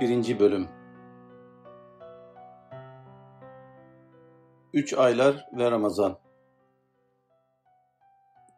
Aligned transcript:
1. 0.00 0.38
Bölüm 0.38 0.68
Üç 4.72 4.94
Aylar 4.94 5.46
ve 5.52 5.70
Ramazan 5.70 6.18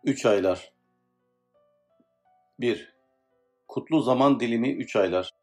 Üç 0.04 0.26
Aylar 0.26 0.72
1. 2.58 2.94
Kutlu 3.68 4.02
zaman 4.02 4.40
dilimi 4.40 4.72
üç 4.72 4.96
aylar. 4.96 5.34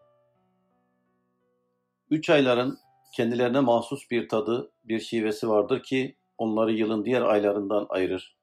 Üç 2.09 2.29
ayların 2.29 2.77
kendilerine 3.15 3.59
mahsus 3.59 4.11
bir 4.11 4.29
tadı, 4.29 4.71
bir 4.83 4.99
şivesi 4.99 5.49
vardır 5.49 5.83
ki 5.83 6.15
onları 6.37 6.73
yılın 6.73 7.05
diğer 7.05 7.21
aylarından 7.21 7.85
ayırır. 7.89 8.37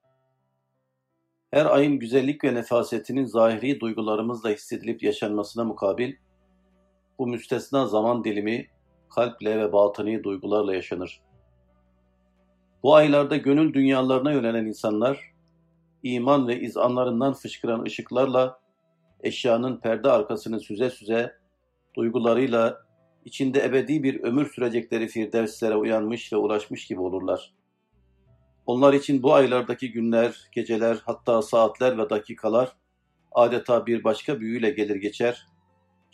Her 1.51 1.67
ayın 1.67 1.99
güzellik 1.99 2.45
ve 2.45 2.55
nefasetinin 2.55 3.25
zahiri 3.25 3.81
duygularımızla 3.81 4.51
hissedilip 4.51 5.03
yaşanmasına 5.03 5.65
mukabil, 5.65 6.15
bu 7.19 7.27
müstesna 7.27 7.87
zaman 7.87 8.25
dilimi 8.25 8.67
kalple 9.15 9.59
ve 9.59 9.73
batıni 9.73 10.25
duygularla 10.25 10.75
yaşanır. 10.75 11.21
Bu 12.83 12.95
aylarda 12.95 13.37
gönül 13.37 13.75
dünyalarına 13.75 14.33
yönelen 14.33 14.67
insanlar, 14.67 15.33
iman 16.03 16.49
ve 16.49 16.61
izanlarından 16.61 17.33
fışkıran 17.33 17.83
ışıklarla 17.83 18.61
eşyanın 19.21 19.77
perde 19.77 20.11
arkasını 20.11 20.61
süze 20.61 20.91
süze, 20.91 21.35
duygularıyla 21.97 22.85
içinde 23.25 23.65
ebedi 23.65 24.03
bir 24.03 24.23
ömür 24.23 24.53
sürecekleri 24.53 25.09
firdevslere 25.09 25.77
uyanmış 25.77 26.33
ve 26.33 26.37
ulaşmış 26.37 26.87
gibi 26.87 27.01
olurlar. 27.01 27.55
Onlar 28.67 28.95
için 28.95 29.23
bu 29.23 29.35
aylardaki 29.35 29.93
günler, 29.93 30.49
geceler, 30.53 30.99
hatta 31.05 31.43
saatler 31.43 31.99
ve 31.99 32.11
dakikalar 32.11 32.77
adeta 33.33 33.87
bir 33.87 34.05
başka 34.05 34.41
büyüyle 34.41 34.71
gelir 34.71 34.97
geçer, 34.97 35.47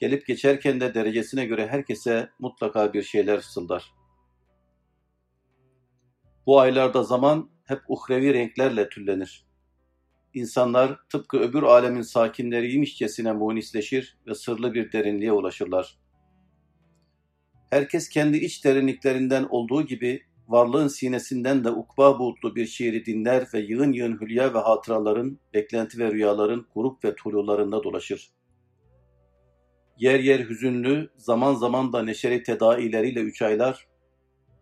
gelip 0.01 0.27
geçerken 0.27 0.81
de 0.81 0.95
derecesine 0.95 1.45
göre 1.47 1.67
herkese 1.67 2.31
mutlaka 2.39 2.93
bir 2.93 3.03
şeyler 3.03 3.41
fısıldar. 3.41 3.93
Bu 6.47 6.61
aylarda 6.61 7.03
zaman 7.03 7.51
hep 7.65 7.81
uhrevi 7.89 8.35
renklerle 8.35 8.89
tüllenir. 8.89 9.47
İnsanlar 10.35 11.01
tıpkı 11.09 11.39
öbür 11.39 11.63
alemin 11.63 12.03
sakinleriymişçesine 12.03 13.33
munisleşir 13.33 14.19
ve 14.27 14.35
sırlı 14.35 14.75
bir 14.75 14.93
derinliğe 14.93 15.33
ulaşırlar. 15.33 15.99
Herkes 17.71 18.09
kendi 18.09 18.37
iç 18.37 18.65
derinliklerinden 18.65 19.47
olduğu 19.51 19.87
gibi 19.87 20.23
varlığın 20.49 20.89
sinesinden 20.89 21.65
de 21.65 21.71
ukba 21.71 22.19
buğutlu 22.19 22.57
bir 22.57 22.67
şiiri 22.67 23.07
dinler 23.07 23.47
ve 23.55 23.61
yığın 23.61 23.93
yığın 23.93 24.21
hülya 24.21 24.55
ve 24.55 24.59
hatıraların, 24.59 25.39
beklenti 25.55 25.99
ve 25.99 26.13
rüyaların 26.13 26.67
grup 26.75 27.05
ve 27.05 27.15
tulularında 27.15 27.85
dolaşır. 27.85 28.31
Yer 30.01 30.21
yer 30.21 30.49
hüzünlü, 30.49 31.11
zaman 31.17 31.55
zaman 31.55 31.93
da 31.93 32.03
neşeli 32.03 32.43
tedaileriyle 32.43 33.21
üç 33.21 33.43
aylar, 33.43 33.89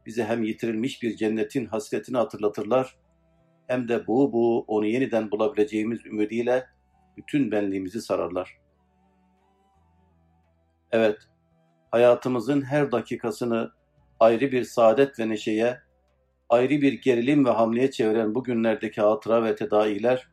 bize 0.06 0.24
hem 0.24 0.42
yitirilmiş 0.42 1.02
bir 1.02 1.16
cennetin 1.16 1.66
hasretini 1.66 2.16
hatırlatırlar, 2.16 2.98
hem 3.66 3.88
de 3.88 4.06
bu 4.06 4.32
bu 4.32 4.64
onu 4.68 4.86
yeniden 4.86 5.30
bulabileceğimiz 5.30 6.06
ümidiyle 6.06 6.66
bütün 7.16 7.50
benliğimizi 7.50 8.02
sararlar. 8.02 8.58
Evet, 10.92 11.18
hayatımızın 11.90 12.62
her 12.62 12.92
dakikasını 12.92 13.72
ayrı 14.20 14.52
bir 14.52 14.64
saadet 14.64 15.18
ve 15.18 15.28
neşeye, 15.28 15.78
ayrı 16.48 16.70
bir 16.70 16.92
gerilim 16.92 17.44
ve 17.44 17.50
hamleye 17.50 17.90
çeviren 17.90 18.34
bu 18.34 18.44
günlerdeki 18.44 19.00
hatıra 19.00 19.44
ve 19.44 19.56
tedailer, 19.56 20.28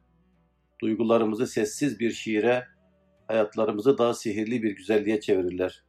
duygularımızı 0.81 1.47
sessiz 1.47 1.99
bir 1.99 2.11
şiire, 2.11 2.74
hayatlarımızı 3.27 3.97
daha 3.97 4.13
sihirli 4.13 4.63
bir 4.63 4.71
güzelliğe 4.71 5.19
çevirirler. 5.19 5.83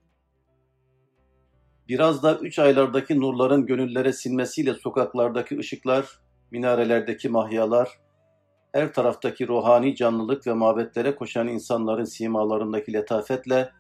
Biraz 1.89 2.23
da 2.23 2.39
üç 2.39 2.59
aylardaki 2.59 3.21
nurların 3.21 3.67
gönüllere 3.67 4.13
sinmesiyle 4.13 4.75
sokaklardaki 4.75 5.59
ışıklar, 5.59 6.21
minarelerdeki 6.51 7.29
mahyalar, 7.29 7.89
her 8.73 8.93
taraftaki 8.93 9.49
ruhani 9.49 9.97
canlılık 9.97 10.47
ve 10.47 10.53
mabetlere 10.53 11.17
koşan 11.17 11.49
insanların 11.49 12.05
simalarındaki 12.05 12.93
letafetle, 12.93 13.71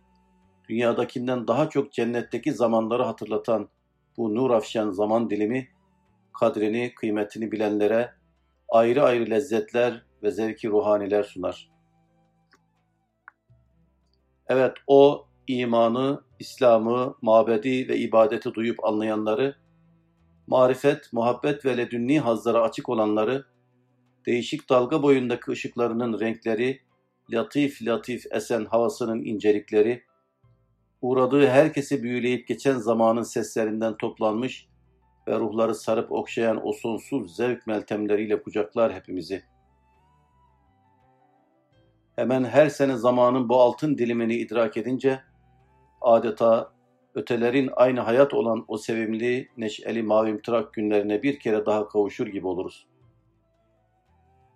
dünyadakinden 0.68 1.48
daha 1.48 1.70
çok 1.70 1.92
cennetteki 1.92 2.52
zamanları 2.52 3.02
hatırlatan 3.02 3.68
bu 4.16 4.34
nur 4.34 4.50
afşan 4.50 4.90
zaman 4.90 5.30
dilimi, 5.30 5.68
kadrini, 6.40 6.94
kıymetini 6.94 7.52
bilenlere 7.52 8.10
ayrı 8.68 9.02
ayrı 9.02 9.30
lezzetler 9.30 10.02
ve 10.22 10.30
zevki 10.30 10.68
ruhaniler 10.68 11.22
sunar. 11.22 11.75
Evet, 14.48 14.72
o 14.86 15.26
imanı, 15.46 16.20
İslam'ı, 16.38 17.14
mabedi 17.22 17.88
ve 17.88 17.98
ibadeti 17.98 18.54
duyup 18.54 18.84
anlayanları 18.84 19.56
marifet, 20.46 21.12
muhabbet 21.12 21.64
ve 21.64 21.76
ledünni 21.76 22.20
hazlara 22.20 22.62
açık 22.62 22.88
olanları, 22.88 23.44
değişik 24.26 24.70
dalga 24.70 25.02
boyundaki 25.02 25.50
ışıklarının 25.50 26.20
renkleri, 26.20 26.80
latif 27.32 27.82
latif 27.82 28.26
esen 28.32 28.64
havasının 28.64 29.24
incelikleri, 29.24 30.02
uğradığı 31.02 31.46
herkesi 31.46 32.02
büyüleyip 32.02 32.48
geçen 32.48 32.78
zamanın 32.78 33.22
seslerinden 33.22 33.96
toplanmış 33.96 34.68
ve 35.28 35.38
ruhları 35.38 35.74
sarıp 35.74 36.12
okşayan 36.12 36.66
o 36.66 36.72
sonsuz 36.72 37.36
zevk 37.36 37.66
meltemleriyle 37.66 38.42
kucaklar 38.42 38.94
hepimizi. 38.94 39.42
Hemen 42.16 42.44
her 42.44 42.68
sene 42.68 42.96
zamanın 42.96 43.48
bu 43.48 43.60
altın 43.60 43.98
dilimini 43.98 44.34
idrak 44.34 44.76
edince, 44.76 45.20
adeta 46.00 46.72
ötelerin 47.14 47.70
aynı 47.76 48.00
hayat 48.00 48.34
olan 48.34 48.64
o 48.68 48.78
sevimli, 48.78 49.48
neşeli 49.56 50.02
mavimtırak 50.02 50.74
günlerine 50.74 51.22
bir 51.22 51.38
kere 51.38 51.66
daha 51.66 51.88
kavuşur 51.88 52.26
gibi 52.26 52.46
oluruz. 52.46 52.86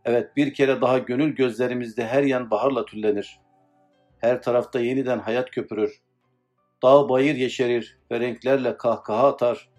Evet 0.04 0.36
bir 0.36 0.54
kere 0.54 0.80
daha 0.80 0.98
gönül 0.98 1.34
gözlerimizde 1.34 2.06
her 2.06 2.22
yan 2.22 2.50
baharla 2.50 2.84
tüllenir. 2.84 3.40
Her 4.18 4.42
tarafta 4.42 4.80
yeniden 4.80 5.18
hayat 5.18 5.50
köpürür. 5.50 6.02
Dağ 6.82 7.08
bayır 7.08 7.34
yeşerir 7.34 7.98
ve 8.10 8.20
renklerle 8.20 8.76
kahkaha 8.76 9.28
atar. 9.28 9.70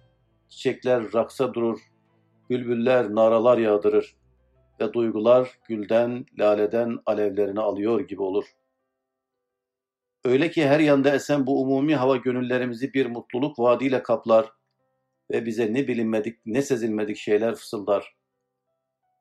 Çiçekler 0.50 1.14
raksa 1.14 1.54
durur. 1.54 1.80
Bülbüller 2.50 3.16
naralar 3.16 3.58
yağdırır. 3.58 4.16
Ve 4.80 4.94
duygular 4.94 5.60
gülden, 5.68 6.26
laleden 6.40 7.00
alevlerini 7.06 7.60
alıyor 7.60 8.00
gibi 8.00 8.22
olur.'' 8.22 8.62
Öyle 10.26 10.52
ki 10.52 10.68
her 10.68 10.80
yanda 10.80 11.16
esen 11.16 11.48
bu 11.48 11.62
umumi 11.62 11.96
hava 11.96 12.16
gönüllerimizi 12.16 12.94
bir 12.94 13.06
mutluluk 13.06 13.60
vaadiyle 13.60 14.04
kaplar 14.04 14.52
ve 15.32 15.46
bize 15.46 15.74
ne 15.74 15.88
bilinmedik 15.88 16.40
ne 16.46 16.62
sezilmedik 16.62 17.18
şeyler 17.18 17.56
fısıldar. 17.56 18.16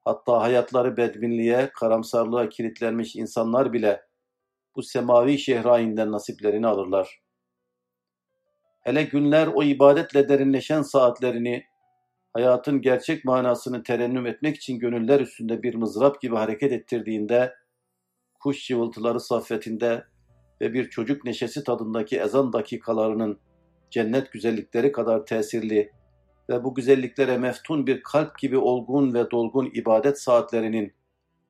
Hatta 0.05 0.41
hayatları 0.41 0.97
bedbinliğe, 0.97 1.71
karamsarlığa 1.75 2.49
kilitlenmiş 2.49 3.17
insanlar 3.17 3.73
bile 3.73 4.03
bu 4.77 4.83
semavi 4.83 5.39
şehrayinden 5.39 6.13
nasiplerini 6.13 6.67
alırlar. 6.67 7.21
Hele 8.81 9.03
günler 9.03 9.47
o 9.47 9.63
ibadetle 9.63 10.29
derinleşen 10.29 10.83
saatlerini, 10.83 11.65
hayatın 12.33 12.81
gerçek 12.81 13.25
manasını 13.25 13.83
terennüm 13.83 14.27
etmek 14.27 14.57
için 14.57 14.79
gönüller 14.79 15.21
üstünde 15.21 15.63
bir 15.63 15.75
mızrap 15.75 16.21
gibi 16.21 16.37
hareket 16.37 16.73
ettirdiğinde, 16.73 17.55
kuş 18.41 18.67
cıvıltıları 18.67 19.21
saffetinde 19.21 20.05
ve 20.61 20.73
bir 20.73 20.91
çocuk 20.91 21.25
neşesi 21.25 21.65
tadındaki 21.65 22.21
ezan 22.21 22.53
dakikalarının 22.53 23.41
cennet 23.91 24.33
güzellikleri 24.33 24.93
kadar 24.93 25.27
tesirli 25.27 25.93
ve 26.49 26.65
bu 26.65 26.75
güzelliklere 26.75 27.39
meftun 27.39 27.87
bir 27.87 28.03
kalp 28.03 28.39
gibi 28.39 28.59
olgun 28.59 29.15
ve 29.15 29.31
dolgun 29.31 29.71
ibadet 29.75 30.21
saatlerinin 30.21 30.95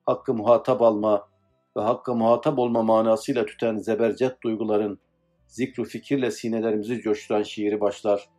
hakkı 0.05 0.33
muhatap 0.33 0.81
alma 0.81 1.27
ve 1.77 1.81
hakkı 1.81 2.15
muhatap 2.15 2.59
olma 2.59 2.83
manasıyla 2.83 3.45
tüten 3.45 3.77
zebercet 3.77 4.43
duyguların 4.43 4.99
zikru 5.47 5.83
fikirle 5.83 6.31
sinelerimizi 6.31 7.01
coşturan 7.01 7.43
şiiri 7.43 7.81
başlar. 7.81 8.29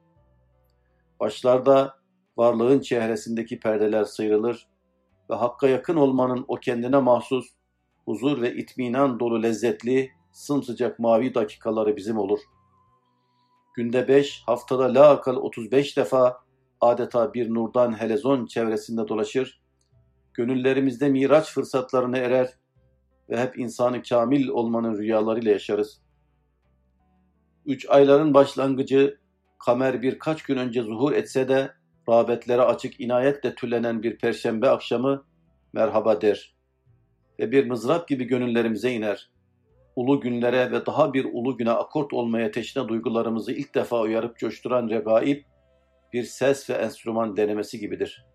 Başlarda 1.21 2.02
varlığın 2.37 2.81
çehresindeki 2.81 3.61
perdeler 3.61 4.05
sıyrılır 4.05 4.69
ve 5.31 5.35
hakka 5.35 5.69
yakın 5.69 5.97
olmanın 5.97 6.45
o 6.49 6.57
kendine 6.57 6.99
mahsus 6.99 7.47
huzur 8.05 8.43
ve 8.43 8.55
itminan 8.55 9.21
dolu 9.21 9.43
lezzetli 9.43 10.11
sımsıcak 10.33 10.99
mavi 10.99 11.35
dakikaları 11.35 11.97
bizim 11.97 12.19
olur. 12.19 12.41
Günde 13.75 14.09
beş, 14.09 14.43
haftada 14.47 14.95
la 14.95 15.11
akal 15.11 15.37
35 15.37 15.97
defa 15.97 16.43
adeta 16.81 17.35
bir 17.35 17.55
nurdan 17.55 18.01
helezon 18.01 18.47
çevresinde 18.47 19.09
dolaşır, 19.09 19.63
gönüllerimizde 20.35 21.09
miraç 21.09 21.53
fırsatlarını 21.53 22.19
erer 22.19 22.59
ve 23.31 23.41
hep 23.41 23.59
insanı 23.59 24.03
kamil 24.03 24.49
olmanın 24.49 24.99
rüyalarıyla 24.99 25.53
yaşarız. 25.53 26.03
Üç 27.67 27.89
ayların 27.89 28.35
başlangıcı 28.35 29.19
kamer 29.59 30.03
birkaç 30.03 30.43
gün 30.43 30.57
önce 30.57 30.83
zuhur 30.83 31.13
etse 31.13 31.49
de 31.49 31.73
rağbetlere 32.13 32.63
açık 32.63 33.01
inayetle 33.01 33.55
tüllenen 33.55 34.03
bir 34.03 34.19
perşembe 34.19 34.69
akşamı 34.69 35.25
merhaba 35.73 36.21
der 36.21 36.55
ve 37.39 37.53
bir 37.53 37.67
mızrap 37.67 38.09
gibi 38.09 38.25
gönüllerimize 38.25 38.93
iner 38.93 39.31
ulu 39.97 40.21
günlere 40.21 40.73
ve 40.73 40.87
daha 40.87 41.15
bir 41.15 41.25
ulu 41.25 41.57
güne 41.57 41.71
akort 41.71 42.13
olmaya 42.13 42.51
teşne 42.51 42.89
duygularımızı 42.89 43.53
ilk 43.53 43.75
defa 43.75 44.01
uyarıp 44.01 44.39
coşturan 44.39 44.89
regaib, 44.89 45.45
bir 46.13 46.25
ses 46.25 46.71
ve 46.71 46.75
enstrüman 46.75 47.37
denemesi 47.37 47.81
gibidir. 47.81 48.27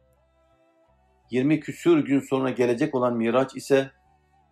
20 1.32 1.60
küsür 1.60 2.06
gün 2.06 2.20
sonra 2.20 2.50
gelecek 2.50 2.96
olan 2.96 3.18
Miraç 3.18 3.56
ise 3.56 3.92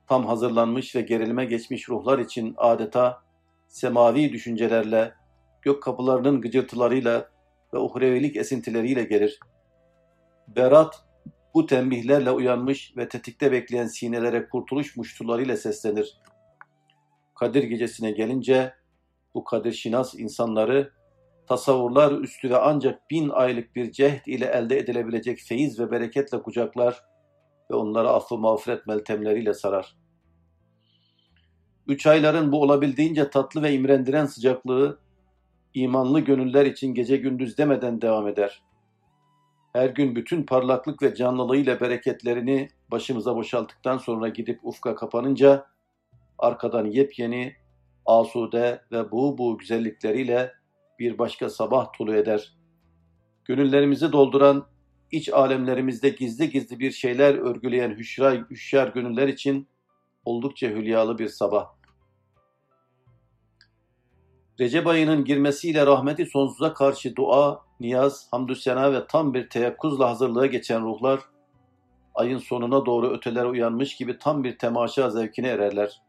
tam 0.08 0.26
hazırlanmış 0.26 0.96
ve 0.96 1.02
gerilime 1.02 1.46
geçmiş 1.46 1.90
ruhlar 1.90 2.20
için 2.20 2.54
adeta 2.58 3.22
semavi 3.68 4.34
düşüncelerle, 4.34 5.14
gök 5.62 5.84
kapılarının 5.84 6.42
gıcırtılarıyla 6.42 7.35
ve 7.76 7.80
uhrevilik 7.80 8.36
esintileriyle 8.36 9.04
gelir. 9.04 9.40
Berat 10.48 11.06
bu 11.54 11.66
tembihlerle 11.66 12.32
uyanmış 12.32 12.98
ve 12.98 13.10
tetikte 13.10 13.52
bekleyen 13.52 13.88
sinelere 13.88 14.50
kurtuluş 14.50 14.98
muştularıyla 14.98 15.58
seslenir. 15.58 16.18
Kadir 17.36 17.64
gecesine 17.64 18.12
gelince 18.12 18.74
bu 19.34 19.44
kadir 19.44 19.72
şinas 19.72 20.16
insanları 20.16 20.92
tasavvurlar 21.48 22.12
üstü 22.12 22.50
ve 22.50 22.58
ancak 22.58 23.10
bin 23.10 23.30
aylık 23.30 23.76
bir 23.76 23.92
cehd 23.92 24.26
ile 24.26 24.46
elde 24.46 24.78
edilebilecek 24.80 25.40
feyiz 25.40 25.80
ve 25.80 25.92
bereketle 25.92 26.42
kucaklar 26.42 27.04
ve 27.72 27.76
onları 27.76 28.10
affı 28.10 28.38
mağfiret 28.38 28.88
meltemleriyle 28.88 29.54
sarar. 29.54 29.96
Üç 31.88 32.08
ayların 32.08 32.52
bu 32.52 32.62
olabildiğince 32.62 33.30
tatlı 33.30 33.64
ve 33.64 33.74
imrendiren 33.74 34.26
sıcaklığı 34.26 35.05
imanlı 35.76 36.20
gönüller 36.20 36.66
için 36.66 36.94
gece 36.94 37.18
gündüz 37.18 37.58
demeden 37.58 38.02
devam 38.02 38.28
eder. 38.28 38.64
Her 39.74 39.90
gün 39.90 40.16
bütün 40.16 40.44
parlaklık 40.44 41.02
ve 41.02 41.16
canlılığıyla 41.16 41.80
bereketlerini 41.80 42.70
başımıza 42.92 43.36
boşalttıktan 43.36 43.98
sonra 43.98 44.30
gidip 44.30 44.60
ufka 44.64 44.96
kapanınca 44.96 45.68
arkadan 46.40 46.86
yepyeni, 46.86 47.56
asude 48.06 48.82
ve 48.92 49.12
bu 49.12 49.38
bu 49.38 49.58
güzellikleriyle 49.58 50.52
bir 51.00 51.18
başka 51.18 51.50
sabah 51.50 51.94
tulu 51.94 52.16
eder. 52.16 52.54
Gönüllerimizi 53.46 54.12
dolduran, 54.12 54.68
iç 55.12 55.30
alemlerimizde 55.30 56.10
gizli 56.10 56.50
gizli 56.50 56.80
bir 56.80 56.92
şeyler 56.92 57.36
örgüleyen 57.36 57.98
hüşra, 57.98 58.34
hüşyar 58.50 58.88
gönüller 58.88 59.28
için 59.28 59.68
oldukça 60.26 60.68
hülyalı 60.68 61.18
bir 61.18 61.28
sabah. 61.28 61.75
Recep 64.60 64.88
ayının 64.88 65.26
girmesiyle 65.26 65.86
rahmeti 65.86 66.26
sonsuza 66.26 66.74
karşı 66.74 67.16
dua, 67.16 67.62
niyaz, 67.80 68.28
hamdü 68.32 68.56
sena 68.56 68.94
ve 68.94 69.08
tam 69.08 69.34
bir 69.34 69.50
teyakkuzla 69.50 70.10
hazırlığa 70.10 70.46
geçen 70.46 70.82
ruhlar, 70.82 71.20
ayın 72.14 72.38
sonuna 72.38 72.86
doğru 72.86 73.10
ötelere 73.10 73.46
uyanmış 73.46 73.96
gibi 73.96 74.18
tam 74.18 74.44
bir 74.44 74.58
temaşa 74.58 75.10
zevkine 75.10 75.48
ererler. 75.48 76.02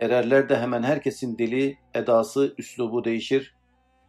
Ererler 0.00 0.48
de 0.48 0.58
hemen 0.58 0.82
herkesin 0.82 1.38
dili, 1.38 1.78
edası, 1.94 2.54
üslubu 2.58 3.04
değişir 3.04 3.56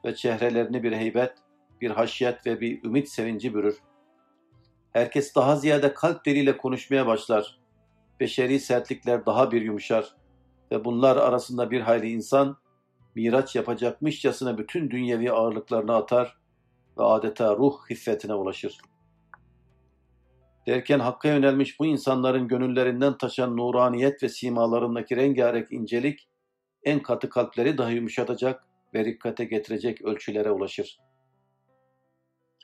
ve 0.05 0.15
çehrelerini 0.15 0.83
bir 0.83 0.91
heybet, 0.91 1.33
bir 1.81 1.91
haşyet 1.91 2.45
ve 2.45 2.61
bir 2.61 2.83
ümit 2.83 3.09
sevinci 3.09 3.53
bürür. 3.53 3.77
Herkes 4.93 5.35
daha 5.35 5.55
ziyade 5.55 5.93
kalp 5.93 6.25
diliyle 6.25 6.57
konuşmaya 6.57 7.07
başlar. 7.07 7.59
Beşeri 8.19 8.59
sertlikler 8.59 9.25
daha 9.25 9.51
bir 9.51 9.61
yumuşar 9.61 10.15
ve 10.71 10.85
bunlar 10.85 11.17
arasında 11.17 11.71
bir 11.71 11.81
hayli 11.81 12.09
insan 12.09 12.62
miraç 13.15 13.55
yapacakmışçasına 13.55 14.57
bütün 14.57 14.91
dünyevi 14.91 15.31
ağırlıklarını 15.31 15.95
atar 15.95 16.37
ve 16.97 17.03
adeta 17.03 17.55
ruh 17.55 17.89
hiffetine 17.89 18.33
ulaşır. 18.33 18.77
Derken 20.67 20.99
Hakk'a 20.99 21.27
yönelmiş 21.27 21.79
bu 21.79 21.85
insanların 21.85 22.47
gönüllerinden 22.47 23.17
taşan 23.17 23.57
nuraniyet 23.57 24.23
ve 24.23 24.29
simalarındaki 24.29 25.15
rengarenk 25.15 25.71
incelik, 25.71 26.29
en 26.83 26.99
katı 26.99 27.29
kalpleri 27.29 27.77
dahi 27.77 27.95
yumuşatacak 27.95 28.63
ve 28.93 29.05
rikkate 29.05 29.45
getirecek 29.45 30.01
ölçülere 30.01 30.51
ulaşır. 30.51 30.99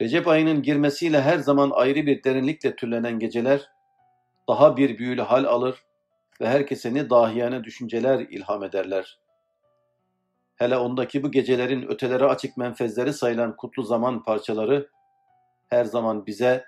Recep 0.02 0.28
ayının 0.28 0.62
girmesiyle 0.62 1.22
her 1.22 1.38
zaman 1.38 1.72
ayrı 1.74 2.06
bir 2.06 2.24
derinlikle 2.24 2.76
türlenen 2.76 3.20
geceler, 3.20 3.70
daha 4.50 4.78
bir 4.78 4.98
büyülü 4.98 5.22
hal 5.22 5.44
alır 5.46 5.84
ve 6.42 6.48
herkese 6.48 6.94
ne 6.94 7.10
dahiyane 7.10 7.64
düşünceler 7.64 8.20
ilham 8.20 8.64
ederler. 8.64 9.20
Hele 10.60 10.78
ondaki 10.78 11.24
bu 11.24 11.32
gecelerin 11.32 11.92
öteleri 11.92 12.26
açık 12.26 12.58
menfezleri 12.58 13.14
sayılan 13.14 13.56
kutlu 13.56 13.84
zaman 13.84 14.24
parçaları 14.24 14.90
her 15.68 15.86
zaman 15.86 16.26
bize, 16.26 16.66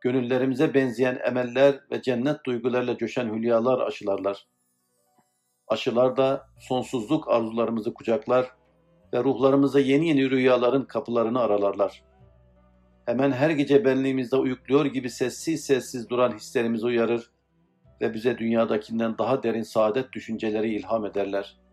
gönüllerimize 0.00 0.74
benzeyen 0.74 1.18
emeller 1.24 1.80
ve 1.90 2.02
cennet 2.02 2.44
duygularla 2.46 2.96
coşan 2.98 3.34
hülyalar 3.34 3.80
aşılarlar. 3.80 4.46
Aşılar 5.68 6.16
da 6.16 6.46
sonsuzluk 6.58 7.28
arzularımızı 7.28 7.94
kucaklar 7.94 8.50
ve 9.14 9.24
ruhlarımıza 9.24 9.80
yeni 9.80 10.08
yeni 10.08 10.30
rüyaların 10.30 10.84
kapılarını 10.84 11.40
aralarlar. 11.40 12.02
Hemen 13.06 13.32
her 13.32 13.50
gece 13.50 13.84
benliğimizde 13.84 14.36
uyukluyor 14.36 14.86
gibi 14.86 15.10
sessiz 15.10 15.64
sessiz 15.64 16.08
duran 16.08 16.32
hislerimizi 16.32 16.86
uyarır 16.86 17.30
ve 18.00 18.14
bize 18.14 18.38
dünyadakinden 18.38 19.18
daha 19.18 19.42
derin 19.42 19.62
saadet 19.62 20.12
düşünceleri 20.12 20.74
ilham 20.74 21.06
ederler.'' 21.06 21.69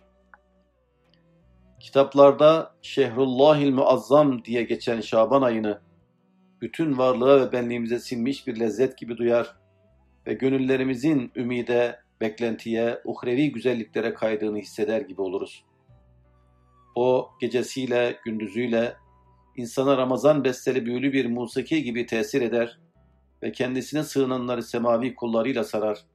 Kitaplarda 1.79 2.75
Şehrullahil 2.81 3.73
Muazzam 3.73 4.45
diye 4.45 4.63
geçen 4.63 5.01
Şaban 5.01 5.41
ayını 5.41 5.81
bütün 6.61 6.97
varlığa 6.97 7.41
ve 7.41 7.51
benliğimize 7.51 7.99
sinmiş 7.99 8.47
bir 8.47 8.59
lezzet 8.59 8.97
gibi 8.97 9.17
duyar 9.17 9.55
ve 10.27 10.33
gönüllerimizin 10.33 11.31
ümide, 11.35 11.99
beklentiye, 12.21 13.01
uhrevi 13.05 13.51
güzelliklere 13.51 14.13
kaydığını 14.13 14.57
hisseder 14.57 15.01
gibi 15.01 15.21
oluruz. 15.21 15.65
O 16.95 17.29
gecesiyle, 17.41 18.19
gündüzüyle 18.25 18.95
insana 19.55 19.97
Ramazan 19.97 20.43
besteli 20.43 20.85
büyülü 20.85 21.13
bir 21.13 21.25
musiki 21.25 21.83
gibi 21.83 22.05
tesir 22.05 22.41
eder 22.41 22.79
ve 23.43 23.51
kendisine 23.51 24.03
sığınanları 24.03 24.63
semavi 24.63 25.15
kullarıyla 25.15 25.63
sarar. 25.63 26.05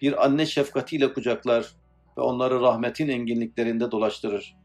Bir 0.00 0.24
anne 0.24 0.46
şefkatiyle 0.46 1.12
kucaklar, 1.12 1.74
ve 2.18 2.22
onları 2.22 2.60
rahmetin 2.60 3.08
enginliklerinde 3.08 3.90
dolaştırır. 3.90 4.56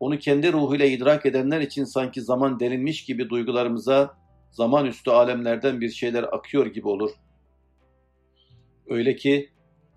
Onu 0.00 0.18
kendi 0.18 0.52
ruhuyla 0.52 0.86
idrak 0.86 1.26
edenler 1.26 1.60
için 1.60 1.84
sanki 1.84 2.22
zaman 2.22 2.60
derinmiş 2.60 3.04
gibi 3.04 3.28
duygularımıza 3.28 4.18
zaman 4.50 4.86
üstü 4.86 5.10
alemlerden 5.10 5.80
bir 5.80 5.90
şeyler 5.90 6.22
akıyor 6.22 6.66
gibi 6.66 6.88
olur. 6.88 7.10
Öyle 8.88 9.16
ki 9.16 9.50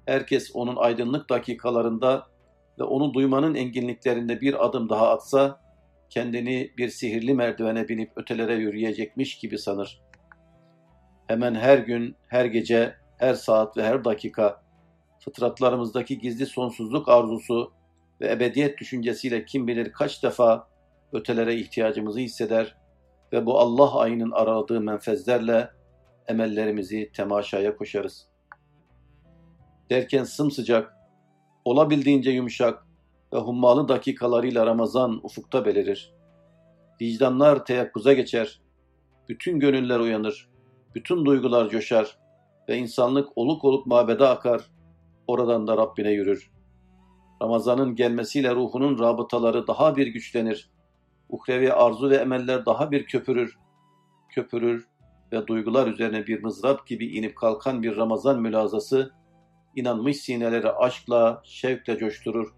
herkes 0.06 0.52
onun 0.54 0.76
aydınlık 0.76 1.30
dakikalarında 1.30 2.28
ve 2.80 2.84
onu 2.84 3.14
duymanın 3.14 3.56
enginliklerinde 3.56 4.42
bir 4.42 4.66
adım 4.66 4.90
daha 4.90 5.10
atsa 5.10 5.62
kendini 6.10 6.72
bir 6.78 6.90
sihirli 6.90 7.34
merdivene 7.34 7.88
binip 7.88 8.12
ötelere 8.16 8.56
yürüyecekmiş 8.56 9.38
gibi 9.38 9.58
sanır. 9.58 10.02
Hemen 11.28 11.56
her 11.56 11.78
gün, 11.78 12.16
her 12.28 12.46
gece, 12.46 12.96
her 13.18 13.34
saat 13.34 13.78
ve 13.78 13.84
her 13.84 14.06
dakika 14.06 14.64
fıtratlarımızdaki 15.22 16.20
gizli 16.20 16.46
sonsuzluk 16.46 17.10
arzusu 17.10 17.74
ve 18.22 18.32
ebediyet 18.32 18.78
düşüncesiyle 18.78 19.46
kim 19.46 19.68
bilir 19.68 19.92
kaç 19.92 20.24
defa 20.24 20.68
ötelere 21.14 21.56
ihtiyacımızı 21.56 22.20
hisseder 22.20 22.78
ve 23.34 23.46
bu 23.46 23.60
Allah 23.60 24.00
ayının 24.00 24.32
aradığı 24.32 24.82
menfezlerle 24.82 25.70
emellerimizi 26.28 27.12
temaşaya 27.14 27.78
koşarız. 27.78 28.28
Derken 29.90 30.24
sımsıcak, 30.24 30.94
olabildiğince 31.66 32.32
yumuşak 32.32 32.88
ve 33.34 33.38
hummalı 33.38 33.88
dakikalarıyla 33.88 34.66
Ramazan 34.66 35.20
ufukta 35.24 35.66
belirir. 35.66 36.14
Vicdanlar 37.02 37.66
teyakkuza 37.66 38.14
geçer, 38.14 38.62
bütün 39.30 39.60
gönüller 39.60 40.00
uyanır, 40.00 40.50
bütün 40.96 41.26
duygular 41.26 41.70
coşar 41.70 42.18
ve 42.70 42.78
insanlık 42.78 43.38
oluk 43.38 43.64
oluk 43.64 43.86
mabede 43.88 44.28
akar 44.28 44.71
Oradan 45.32 45.68
da 45.68 45.78
Rabbine 45.78 46.12
yürür. 46.12 46.52
Ramazanın 47.42 47.96
gelmesiyle 47.96 48.56
ruhunun 48.56 49.00
rabıtaları 49.00 49.68
daha 49.68 49.96
bir 49.96 50.08
güçlenir. 50.08 50.72
Uhrevi 51.30 51.74
arzu 51.74 52.10
ve 52.10 52.16
emeller 52.16 52.66
daha 52.66 52.92
bir 52.92 53.06
köpürür. 53.06 53.58
Köpürür 54.30 54.88
ve 55.34 55.48
duygular 55.48 55.88
üzerine 55.88 56.28
bir 56.28 56.44
mızrap 56.44 56.88
gibi 56.88 57.06
inip 57.06 57.36
kalkan 57.36 57.84
bir 57.84 57.98
Ramazan 57.98 58.42
mülazası, 58.42 59.12
inanmış 59.76 60.18
sineleri 60.18 60.72
aşkla, 60.72 61.42
şevkle 61.46 61.98
coşturur 61.98 62.54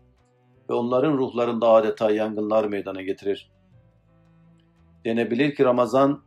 ve 0.70 0.74
onların 0.74 1.18
ruhlarında 1.18 1.70
adeta 1.70 2.12
yangınlar 2.12 2.65
meydana 2.65 3.01
getirir. 3.01 3.51
Denebilir 5.06 5.56
ki 5.56 5.65
Ramazan, 5.65 6.24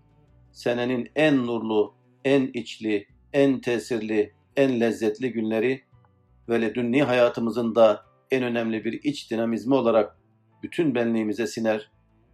senenin 0.52 1.10
en 1.16 1.46
nurlu, 1.46 1.94
en 2.24 2.46
içli, 2.46 3.06
en 3.32 3.60
tesirli, 3.60 4.34
en 4.56 4.80
lezzetli 4.80 5.32
günleri 5.32 5.86
ve 6.48 6.74
dünni 6.74 7.02
hayatımızın 7.02 7.74
da 7.74 8.02
en 8.30 8.42
önemli 8.42 8.84
bir 8.84 8.92
iç 8.92 9.30
dinamizmi 9.30 9.74
olarak 9.74 10.16
bütün 10.62 10.94
benliğimize 10.94 11.46
siner 11.46 11.90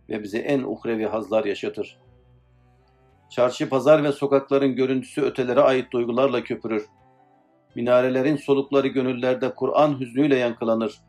ve 0.09 0.23
bize 0.23 0.39
en 0.39 0.63
uhrevi 0.63 1.07
hazlar 1.07 1.45
yaşatır. 1.45 1.99
Çarşı, 3.31 3.69
pazar 3.69 4.05
ve 4.05 4.13
sokakların 4.13 4.77
görüntüsü 4.77 5.23
ötelere 5.23 5.61
ait 5.61 5.93
duygularla 5.93 6.45
köpürür. 6.45 6.87
Minarelerin 7.75 8.37
solukları 8.37 8.89
gönüllerde 8.89 9.55
Kur'an 9.55 10.01
hüznüyle 10.01 10.37
yankılanır. 10.37 11.01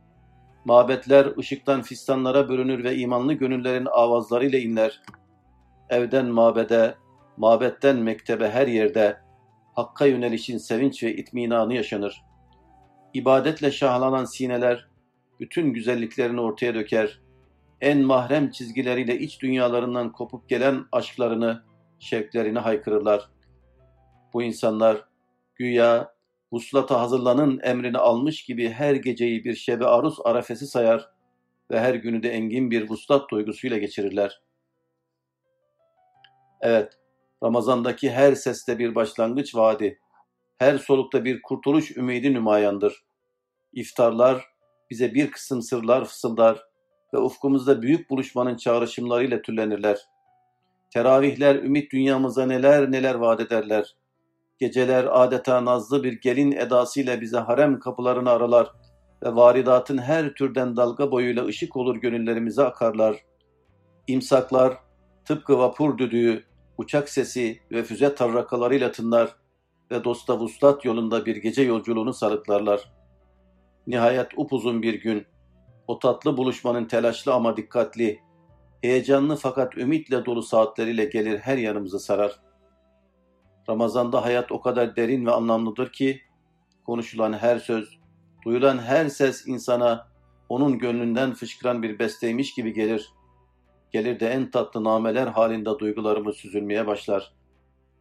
Mabetler 0.66 1.38
ışıktan 1.38 1.82
fistanlara 1.82 2.50
bürünür 2.50 2.84
ve 2.84 2.96
imanlı 2.96 3.34
gönüllerin 3.34 3.88
avazlarıyla 3.92 4.60
inler. 4.60 5.02
Evden 5.90 6.26
mabede, 6.26 6.96
mabetten 7.38 7.98
mektebe 7.98 8.50
her 8.50 8.68
yerde 8.68 9.18
Hakk'a 9.76 10.06
yönelişin 10.06 10.58
sevinç 10.58 11.04
ve 11.04 11.16
itminanı 11.16 11.74
yaşanır. 11.74 12.24
İbadetle 13.14 13.72
şahlanan 13.72 14.26
sineler 14.26 14.88
bütün 15.40 15.74
güzelliklerini 15.74 16.42
ortaya 16.42 16.76
döker. 16.76 17.20
En 17.82 18.00
mahrem 18.00 18.52
çizgileriyle 18.52 19.20
iç 19.20 19.42
dünyalarından 19.42 20.12
kopup 20.12 20.50
gelen 20.50 20.86
aşklarını, 20.92 21.64
şevklerini 22.00 22.60
haykırırlar. 22.60 23.30
Bu 24.34 24.44
insanlar 24.44 25.06
güya 25.56 26.14
vuslata 26.52 27.02
hazırlanın 27.02 27.60
emrini 27.64 27.98
almış 27.98 28.44
gibi 28.46 28.70
her 28.70 28.96
geceyi 28.96 29.44
bir 29.44 29.56
şebe 29.56 29.86
aruz 29.86 30.18
arefesi 30.24 30.68
sayar 30.68 31.10
ve 31.72 31.80
her 31.80 31.96
günü 31.96 32.24
de 32.24 32.30
engin 32.30 32.72
bir 32.72 32.90
vuslat 32.90 33.32
duygusuyla 33.32 33.78
geçirirler. 33.78 34.42
Evet, 36.62 36.94
Ramazandaki 37.44 38.12
her 38.12 38.36
seste 38.36 38.80
bir 38.80 38.96
başlangıç 38.96 39.56
vaadi, 39.56 40.00
her 40.64 40.78
solukta 40.78 41.26
bir 41.26 41.42
kurtuluş 41.42 41.98
ümidi 41.98 42.34
nümayandır. 42.34 43.04
İftarlar 43.74 44.44
bize 44.90 45.14
bir 45.14 45.32
kısım 45.32 45.62
sırlar 45.62 46.06
fısıldar 46.06 46.64
ve 47.14 47.18
ufkumuzda 47.18 47.82
büyük 47.82 48.10
buluşmanın 48.10 48.58
çağrışımlarıyla 48.58 49.42
türlenirler. 49.42 50.00
Teravihler 50.94 51.56
ümit 51.56 51.92
dünyamıza 51.92 52.46
neler 52.46 52.92
neler 52.92 53.16
vaat 53.16 53.40
ederler. 53.40 53.96
Geceler 54.60 55.08
adeta 55.12 55.66
nazlı 55.66 56.04
bir 56.04 56.22
gelin 56.22 56.52
edasıyla 56.52 57.22
bize 57.22 57.38
harem 57.38 57.80
kapılarını 57.80 58.30
aralar 58.30 58.72
ve 59.24 59.36
varidatın 59.36 59.98
her 59.98 60.34
türden 60.34 60.78
dalga 60.78 61.12
boyuyla 61.12 61.46
ışık 61.46 61.76
olur 61.76 61.96
gönüllerimize 61.96 62.64
akarlar. 62.64 63.18
İmsaklar 64.08 64.78
tıpkı 65.26 65.58
vapur 65.58 65.98
düdüğü, 65.98 66.44
uçak 66.78 67.10
sesi 67.10 67.60
ve 67.72 67.84
füze 67.84 68.16
tarrakalarıyla 68.16 68.92
tınlar 68.92 69.36
ve 69.92 70.04
dosta 70.04 70.40
vuslat 70.40 70.86
yolunda 70.86 71.26
bir 71.26 71.36
gece 71.36 71.62
yolculuğunu 71.62 72.14
sarıklarlar. 72.14 72.94
Nihayet 73.88 74.28
upuzun 74.38 74.82
bir 74.82 74.94
gün, 75.02 75.26
o 75.88 76.00
tatlı 76.00 76.38
buluşmanın 76.38 76.86
telaşlı 76.86 77.34
ama 77.34 77.58
dikkatli, 77.58 78.20
heyecanlı 78.82 79.36
fakat 79.36 79.78
ümitle 79.78 80.26
dolu 80.26 80.44
saatleriyle 80.44 81.06
gelir 81.06 81.40
her 81.40 81.58
yanımızı 81.58 82.00
sarar. 82.00 82.40
Ramazanda 83.70 84.26
hayat 84.26 84.52
o 84.52 84.62
kadar 84.62 84.96
derin 84.96 85.26
ve 85.26 85.32
anlamlıdır 85.32 85.92
ki, 85.92 86.22
konuşulan 86.86 87.34
her 87.34 87.60
söz, 87.60 88.00
duyulan 88.46 88.78
her 88.78 89.08
ses 89.08 89.48
insana 89.48 90.08
onun 90.50 90.80
gönlünden 90.80 91.34
fışkıran 91.34 91.84
bir 91.84 92.00
besteymiş 92.00 92.54
gibi 92.54 92.74
gelir. 92.74 93.14
Gelir 93.92 94.20
de 94.20 94.30
en 94.30 94.52
tatlı 94.52 94.84
nameler 94.84 95.28
halinde 95.28 95.80
duygularımız 95.80 96.36
süzülmeye 96.36 96.88
başlar. 96.88 97.34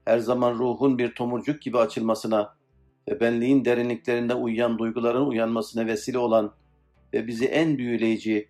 Her 0.04 0.18
zaman 0.18 0.54
ruhun 0.54 0.98
bir 0.98 1.14
tomurcuk 1.14 1.62
gibi 1.62 1.78
açılmasına 1.78 2.54
ve 3.08 3.20
benliğin 3.20 3.64
derinliklerinde 3.64 4.34
uyuyan 4.34 4.78
duyguların 4.78 5.26
uyanmasına 5.26 5.86
vesile 5.86 6.18
olan 6.18 6.54
ve 7.12 7.26
bizi 7.26 7.46
en 7.46 7.78
büyüleyici, 7.78 8.48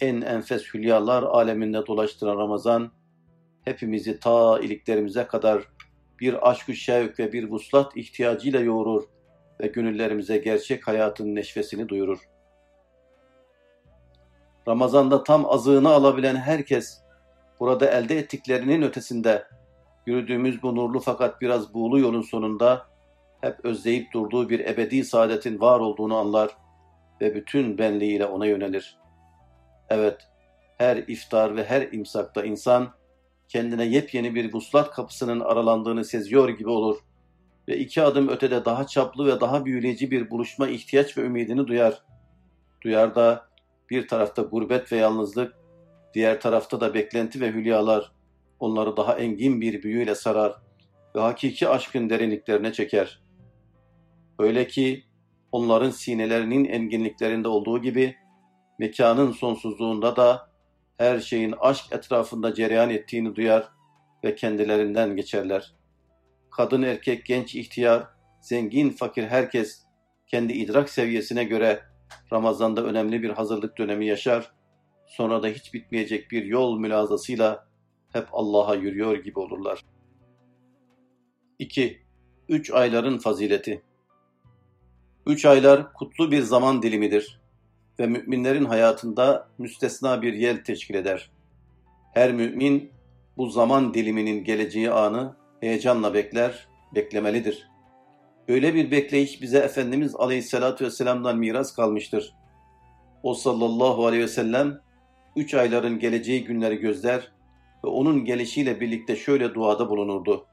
en 0.00 0.20
enfes 0.20 0.74
hülyalar 0.74 1.22
aleminde 1.22 1.86
dolaştıran 1.86 2.38
Ramazan, 2.38 2.92
hepimizi 3.64 4.20
ta 4.20 4.60
iliklerimize 4.60 5.26
kadar 5.26 5.62
bir 6.20 6.50
aşk-ı 6.50 6.74
şevk 6.74 7.18
ve 7.18 7.32
bir 7.32 7.50
vuslat 7.50 7.96
ihtiyacıyla 7.96 8.60
yoğurur 8.60 9.02
ve 9.60 9.66
gönüllerimize 9.66 10.38
gerçek 10.38 10.88
hayatın 10.88 11.34
neşvesini 11.34 11.88
duyurur. 11.88 12.18
Ramazanda 14.68 15.24
tam 15.24 15.46
azığını 15.46 15.88
alabilen 15.88 16.36
herkes, 16.36 16.98
burada 17.60 17.90
elde 17.90 18.18
ettiklerinin 18.18 18.82
ötesinde, 18.82 19.44
yürüdüğümüz 20.06 20.62
bu 20.62 20.76
nurlu 20.76 21.00
fakat 21.00 21.40
biraz 21.40 21.74
buğulu 21.74 21.98
yolun 21.98 22.22
sonunda, 22.22 22.86
hep 23.40 23.64
özleyip 23.64 24.12
durduğu 24.12 24.48
bir 24.48 24.60
ebedi 24.60 25.04
saadetin 25.04 25.60
var 25.60 25.80
olduğunu 25.80 26.16
anlar 26.16 26.56
ve 27.20 27.34
bütün 27.34 27.78
benliğiyle 27.78 28.26
ona 28.26 28.46
yönelir. 28.46 28.98
Evet, 29.88 30.28
her 30.78 30.96
iftar 30.96 31.56
ve 31.56 31.64
her 31.64 31.92
imsakta 31.92 32.44
insan 32.44 32.92
kendine 33.48 33.84
yepyeni 33.84 34.34
bir 34.34 34.52
vuslat 34.52 34.90
kapısının 34.90 35.40
aralandığını 35.40 36.04
seziyor 36.04 36.48
gibi 36.48 36.70
olur 36.70 36.98
ve 37.68 37.78
iki 37.78 38.02
adım 38.02 38.28
ötede 38.28 38.64
daha 38.64 38.86
çaplı 38.86 39.26
ve 39.26 39.40
daha 39.40 39.64
büyüleyici 39.64 40.10
bir 40.10 40.30
buluşma 40.30 40.68
ihtiyaç 40.68 41.18
ve 41.18 41.22
ümidini 41.22 41.66
duyar. 41.66 42.02
Duyar 42.82 43.14
da 43.14 43.46
bir 43.90 44.08
tarafta 44.08 44.42
gurbet 44.42 44.92
ve 44.92 44.96
yalnızlık, 44.96 45.54
diğer 46.14 46.40
tarafta 46.40 46.80
da 46.80 46.94
beklenti 46.94 47.40
ve 47.40 47.52
hülyalar 47.52 48.12
onları 48.60 48.96
daha 48.96 49.18
engin 49.18 49.60
bir 49.60 49.82
büyüyle 49.82 50.14
sarar 50.14 50.54
ve 51.16 51.20
hakiki 51.20 51.68
aşkın 51.68 52.10
derinliklerine 52.10 52.72
çeker. 52.72 53.22
Öyle 54.38 54.66
ki 54.66 55.04
onların 55.52 55.90
sinelerinin 55.90 56.64
enginliklerinde 56.64 57.48
olduğu 57.48 57.82
gibi 57.82 58.16
mekanın 58.78 59.32
sonsuzluğunda 59.32 60.16
da 60.16 60.50
her 60.98 61.20
şeyin 61.20 61.54
aşk 61.60 61.92
etrafında 61.92 62.54
cereyan 62.54 62.90
ettiğini 62.90 63.36
duyar 63.36 63.68
ve 64.24 64.34
kendilerinden 64.34 65.16
geçerler. 65.16 65.74
Kadın, 66.50 66.82
erkek, 66.82 67.26
genç, 67.26 67.54
ihtiyar, 67.54 68.06
zengin, 68.40 68.90
fakir 68.90 69.24
herkes 69.24 69.84
kendi 70.26 70.52
idrak 70.52 70.90
seviyesine 70.90 71.44
göre 71.44 71.82
Ramazan'da 72.32 72.84
önemli 72.84 73.22
bir 73.22 73.30
hazırlık 73.30 73.78
dönemi 73.78 74.06
yaşar, 74.06 74.52
sonra 75.06 75.42
da 75.42 75.48
hiç 75.48 75.74
bitmeyecek 75.74 76.30
bir 76.30 76.44
yol 76.44 76.78
mülazasıyla 76.78 77.68
hep 78.14 78.28
Allah'a 78.32 78.74
yürüyor 78.74 79.16
gibi 79.16 79.38
olurlar. 79.38 79.84
2. 81.58 82.02
Üç 82.48 82.70
ayların 82.70 83.18
fazileti 83.18 83.82
Üç 85.26 85.44
aylar 85.44 85.92
kutlu 85.92 86.30
bir 86.30 86.42
zaman 86.42 86.82
dilimidir 86.82 87.40
ve 87.98 88.06
müminlerin 88.06 88.64
hayatında 88.64 89.48
müstesna 89.58 90.22
bir 90.22 90.32
yer 90.32 90.64
teşkil 90.64 90.94
eder. 90.94 91.30
Her 92.14 92.32
mümin 92.32 92.90
bu 93.36 93.48
zaman 93.48 93.94
diliminin 93.94 94.44
geleceği 94.44 94.90
anı 94.90 95.36
heyecanla 95.60 96.14
bekler, 96.14 96.68
beklemelidir. 96.94 97.68
Öyle 98.48 98.74
bir 98.74 98.90
bekleyiş 98.90 99.42
bize 99.42 99.58
Efendimiz 99.58 100.16
Aleyhisselatü 100.16 100.84
Vesselam'dan 100.84 101.38
miras 101.38 101.74
kalmıştır. 101.74 102.34
O 103.22 103.34
sallallahu 103.34 104.06
aleyhi 104.06 104.22
ve 104.22 104.28
sellem 104.28 104.80
üç 105.36 105.54
ayların 105.54 105.98
geleceği 105.98 106.44
günleri 106.44 106.76
gözler 106.76 107.32
ve 107.84 107.88
onun 107.88 108.24
gelişiyle 108.24 108.80
birlikte 108.80 109.16
şöyle 109.16 109.54
duada 109.54 109.90
bulunurdu. 109.90 110.46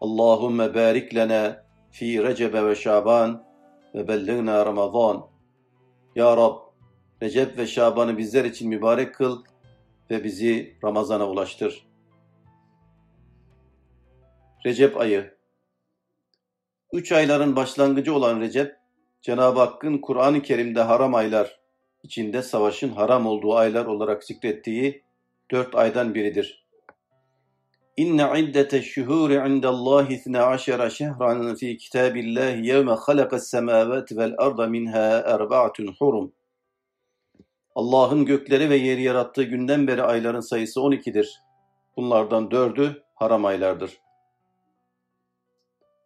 Allahümme 0.00 0.74
barik 0.74 1.14
lana 1.14 1.64
fi 1.90 2.22
Recebe 2.22 2.66
ve 2.66 2.74
Şaban 2.74 3.44
ve 3.94 4.08
belligna 4.08 4.66
Ramazan. 4.66 5.26
Ya 6.16 6.36
Rab, 6.36 6.56
Recep 7.22 7.58
ve 7.58 7.66
Şaban'ı 7.66 8.18
bizler 8.18 8.44
için 8.44 8.68
mübarek 8.68 9.14
kıl 9.14 9.44
ve 10.10 10.24
bizi 10.24 10.76
Ramazan'a 10.84 11.28
ulaştır. 11.28 11.86
Recep 14.66 15.00
ayı 15.00 15.34
Üç 16.92 17.12
ayların 17.12 17.56
başlangıcı 17.56 18.14
olan 18.14 18.40
Recep, 18.40 18.76
Cenab-ı 19.22 19.58
Hakk'ın 19.58 19.98
Kur'an-ı 19.98 20.42
Kerim'de 20.42 20.80
haram 20.80 21.14
aylar, 21.14 21.60
içinde 22.02 22.42
savaşın 22.42 22.88
haram 22.88 23.26
olduğu 23.26 23.54
aylar 23.54 23.86
olarak 23.86 24.24
zikrettiği 24.24 25.02
dört 25.52 25.74
aydan 25.74 26.14
biridir. 26.14 26.62
İnne 27.96 28.40
iddete 28.40 28.82
şuhuri 28.82 29.34
indallahi 29.34 30.14
ithne 30.14 30.40
aşera 30.40 30.90
şehran 30.90 31.54
fi 31.54 31.76
kitabillahi 31.76 32.66
yevme 32.66 32.92
halakas 32.92 33.46
semavati 33.48 34.16
vel 34.16 34.34
arda 34.38 34.66
minha 34.66 35.22
erba'atun 35.26 35.94
hurum. 35.98 36.32
Allah'ın 37.74 38.24
gökleri 38.24 38.70
ve 38.70 38.76
yeri 38.76 39.02
yarattığı 39.02 39.42
günden 39.42 39.86
beri 39.86 40.02
ayların 40.02 40.40
sayısı 40.40 40.80
12'dir. 40.80 41.40
Bunlardan 41.96 42.50
dördü 42.50 43.02
haram 43.14 43.44
aylardır. 43.44 43.98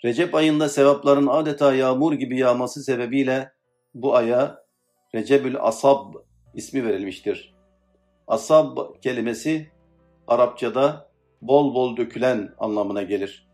Recep 0.05 0.35
ayında 0.35 0.69
sevapların 0.69 1.27
adeta 1.27 1.75
yağmur 1.75 2.13
gibi 2.13 2.39
yağması 2.39 2.83
sebebiyle 2.83 3.53
bu 3.95 4.17
aya 4.17 4.67
Recebül 5.15 5.57
Asab 5.61 6.15
ismi 6.55 6.87
verilmiştir. 6.87 7.56
Asab 8.27 9.01
kelimesi 9.03 9.71
Arapçada 10.27 11.11
bol 11.43 11.75
bol 11.75 11.97
dökülen 11.97 12.55
anlamına 12.59 13.03
gelir. 13.03 13.49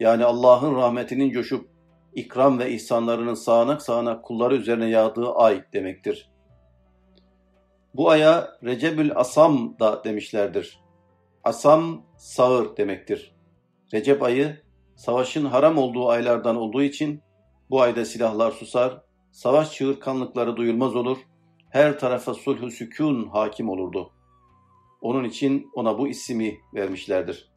Yani 0.00 0.24
Allah'ın 0.24 0.76
rahmetinin 0.76 1.30
coşup 1.30 1.68
ikram 2.14 2.58
ve 2.58 2.70
ihsanlarının 2.70 3.34
sağanak 3.34 3.82
sağanak 3.82 4.24
kulları 4.24 4.56
üzerine 4.56 4.88
yağdığı 4.88 5.32
ay 5.32 5.64
demektir. 5.72 6.30
Bu 7.94 8.10
aya 8.10 8.48
Recebül 8.64 9.10
Asam 9.14 9.78
da 9.80 10.04
demişlerdir. 10.04 10.80
Asam 11.44 12.02
sağır 12.16 12.76
demektir. 12.76 13.34
Recep 13.94 14.22
ayı 14.22 14.62
savaşın 14.96 15.44
haram 15.44 15.78
olduğu 15.78 16.08
aylardan 16.08 16.56
olduğu 16.56 16.82
için 16.82 17.22
Bu 17.70 17.80
ayda 17.80 18.04
silahlar 18.04 18.50
susar, 18.50 19.02
savaş 19.32 19.72
çığırkanlıkları 19.72 20.56
duyulmaz 20.56 20.96
olur, 20.96 21.18
her 21.70 21.98
tarafa 21.98 22.34
sulh 22.34 22.70
sükun 22.70 23.28
hakim 23.28 23.68
olurdu. 23.68 24.12
Onun 25.00 25.24
için 25.24 25.70
ona 25.74 25.98
bu 25.98 26.08
ismi 26.08 26.58
vermişlerdir. 26.74 27.52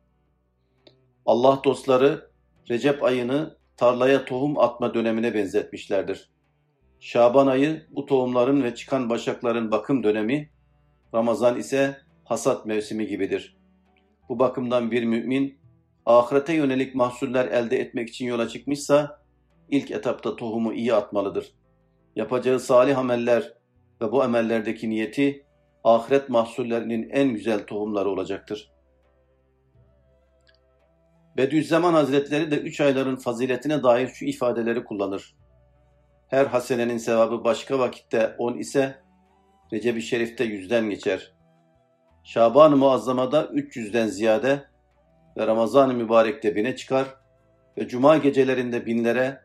Allah 1.26 1.62
dostları 1.64 2.32
Recep 2.70 3.04
ayını 3.04 3.58
tarlaya 3.78 4.26
tohum 4.26 4.60
atma 4.60 4.94
dönemine 4.94 5.34
benzetmişlerdir. 5.34 6.32
Şaban 7.00 7.48
ayı 7.48 7.88
bu 7.90 8.06
tohumların 8.06 8.64
ve 8.64 8.76
çıkan 8.76 9.10
başakların 9.10 9.72
bakım 9.72 10.04
dönemi, 10.04 10.50
Ramazan 11.14 11.58
ise 11.58 11.98
hasat 12.24 12.66
mevsimi 12.66 13.08
gibidir. 13.08 13.58
Bu 14.30 14.40
bakımdan 14.40 14.92
bir 14.92 15.04
mümin 15.04 15.60
ahirete 16.06 16.54
yönelik 16.54 16.96
mahsuller 16.96 17.46
elde 17.46 17.80
etmek 17.80 18.10
için 18.10 18.26
yola 18.26 18.48
çıkmışsa 18.48 19.22
ilk 19.70 19.92
etapta 19.92 20.36
tohumu 20.36 20.74
iyi 20.74 20.94
atmalıdır. 20.94 21.54
Yapacağı 22.16 22.60
salih 22.60 22.98
ameller 22.98 23.54
ve 24.02 24.12
bu 24.12 24.24
amellerdeki 24.24 24.90
niyeti 24.90 25.46
ahiret 25.84 26.30
mahsullerinin 26.30 27.10
en 27.10 27.34
güzel 27.34 27.66
tohumları 27.66 28.10
olacaktır. 28.10 28.72
Bediüzzaman 31.38 31.94
Hazretleri 31.94 32.52
de 32.52 32.58
üç 32.58 32.82
ayların 32.82 33.16
faziletine 33.16 33.84
dair 33.84 34.08
şu 34.08 34.26
ifadeleri 34.26 34.84
kullanır. 34.84 35.36
Her 36.28 36.46
hasenenin 36.46 36.98
sevabı 36.98 37.44
başka 37.44 37.80
vakitte 37.80 38.36
on 38.38 38.58
ise 38.58 38.96
Recep-i 39.74 40.02
Şerif'te 40.02 40.44
yüzden 40.44 40.90
geçer. 40.90 41.34
Şaban-ı 42.24 42.78
Muazzama'da 42.78 43.44
300'den 43.44 44.08
ziyade 44.08 44.64
ve 45.38 45.48
Ramazan-ı 45.48 45.94
Mübarek'te 45.94 46.56
bine 46.56 46.76
çıkar 46.76 47.08
ve 47.78 47.88
Cuma 47.88 48.18
gecelerinde 48.18 48.86
binlere 48.86 49.42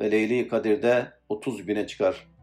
ve 0.00 0.10
Leyli 0.10 0.48
Kadir'de 0.48 1.12
30 1.28 1.68
bine 1.68 1.86
çıkar. 1.86 2.35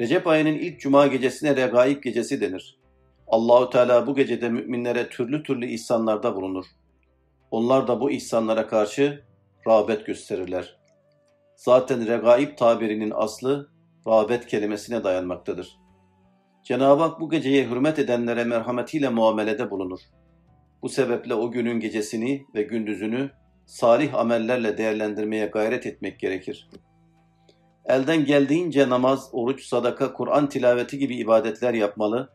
Recep 0.00 0.26
ayının 0.26 0.54
ilk 0.54 0.80
Cuma 0.80 1.06
gecesine 1.06 1.56
Regaib 1.56 2.02
gecesi 2.02 2.40
denir. 2.40 2.78
Allahü 3.26 3.70
Teala 3.70 4.06
bu 4.06 4.14
gecede 4.14 4.48
müminlere 4.48 5.08
türlü 5.08 5.42
türlü 5.42 5.66
ihsanlarda 5.66 6.36
bulunur. 6.36 6.64
Onlar 7.50 7.88
da 7.88 8.00
bu 8.00 8.10
ihsanlara 8.10 8.66
karşı 8.66 9.24
rağbet 9.66 10.06
gösterirler. 10.06 10.76
Zaten 11.56 12.06
regaib 12.06 12.56
tabirinin 12.56 13.12
aslı 13.14 13.70
rağbet 14.06 14.46
kelimesine 14.46 15.04
dayanmaktadır. 15.04 15.76
Cenab-ı 16.64 17.02
Hak 17.02 17.20
bu 17.20 17.30
geceye 17.30 17.68
hürmet 17.68 17.98
edenlere 17.98 18.44
merhametiyle 18.44 19.08
muamelede 19.08 19.70
bulunur. 19.70 20.00
Bu 20.82 20.88
sebeple 20.88 21.34
o 21.34 21.50
günün 21.50 21.80
gecesini 21.80 22.46
ve 22.54 22.62
gündüzünü 22.62 23.30
salih 23.66 24.14
amellerle 24.14 24.78
değerlendirmeye 24.78 25.46
gayret 25.46 25.86
etmek 25.86 26.20
gerekir. 26.20 26.68
Elden 27.88 28.24
geldiğince 28.24 28.88
namaz, 28.88 29.28
oruç, 29.32 29.64
sadaka, 29.64 30.12
Kur'an 30.12 30.48
tilaveti 30.48 30.98
gibi 30.98 31.16
ibadetler 31.16 31.74
yapmalı, 31.74 32.30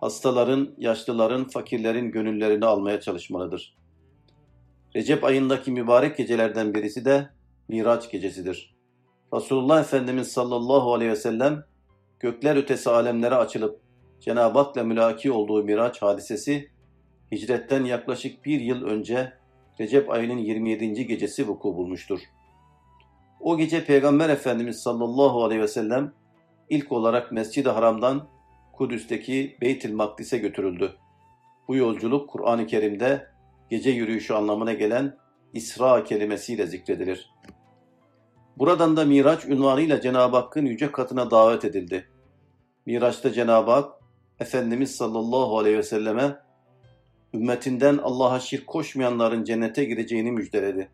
hastaların, 0.00 0.74
yaşlıların, 0.78 1.44
fakirlerin 1.48 2.10
gönüllerini 2.10 2.66
almaya 2.66 3.00
çalışmalıdır. 3.00 3.76
Recep 4.96 5.24
ayındaki 5.24 5.70
mübarek 5.70 6.16
gecelerden 6.16 6.74
birisi 6.74 7.04
de 7.04 7.28
Miraç 7.68 8.10
gecesidir. 8.10 8.74
Resulullah 9.34 9.80
Efendimiz 9.80 10.32
sallallahu 10.32 10.94
aleyhi 10.94 11.10
ve 11.10 11.16
sellem 11.16 11.64
gökler 12.20 12.56
ötesi 12.56 12.90
alemlere 12.90 13.34
açılıp 13.34 13.80
Cenab-ı 14.20 14.58
Hak'la 14.58 14.84
mülaki 14.84 15.32
olduğu 15.32 15.64
Miraç 15.64 16.02
hadisesi 16.02 16.70
hicretten 17.32 17.84
yaklaşık 17.84 18.44
bir 18.44 18.60
yıl 18.60 18.84
önce 18.84 19.32
Recep 19.80 20.10
ayının 20.10 20.38
27. 20.38 21.06
gecesi 21.06 21.48
vuku 21.48 21.76
bulmuştur. 21.76 22.20
O 23.42 23.56
gece 23.56 23.84
Peygamber 23.84 24.28
Efendimiz 24.28 24.82
sallallahu 24.82 25.44
aleyhi 25.44 25.62
ve 25.62 25.68
sellem 25.68 26.12
ilk 26.70 26.92
olarak 26.92 27.32
Mescid-i 27.32 27.68
Haram'dan 27.68 28.28
Kudüs'teki 28.72 29.56
Beytül 29.60 29.94
Makdis'e 29.94 30.38
götürüldü. 30.38 30.92
Bu 31.68 31.76
yolculuk 31.76 32.30
Kur'an-ı 32.30 32.66
Kerim'de 32.66 33.26
gece 33.70 33.90
yürüyüşü 33.90 34.34
anlamına 34.34 34.72
gelen 34.72 35.16
İsra 35.52 36.04
kelimesiyle 36.04 36.66
zikredilir. 36.66 37.30
Buradan 38.56 38.96
da 38.96 39.04
Miraç 39.04 39.44
unvanıyla 39.46 40.00
Cenab-ı 40.00 40.36
Hakk'ın 40.36 40.66
yüce 40.66 40.92
katına 40.92 41.30
davet 41.30 41.64
edildi. 41.64 42.08
Miraç'ta 42.86 43.32
Cenab-ı 43.32 43.70
Hak, 43.70 43.92
Efendimiz 44.40 44.96
sallallahu 44.96 45.58
aleyhi 45.58 45.78
ve 45.78 45.82
selleme 45.82 46.36
ümmetinden 47.34 47.98
Allah'a 47.98 48.40
şirk 48.40 48.66
koşmayanların 48.66 49.44
cennete 49.44 49.84
gireceğini 49.84 50.32
müjdeledi. 50.32 50.88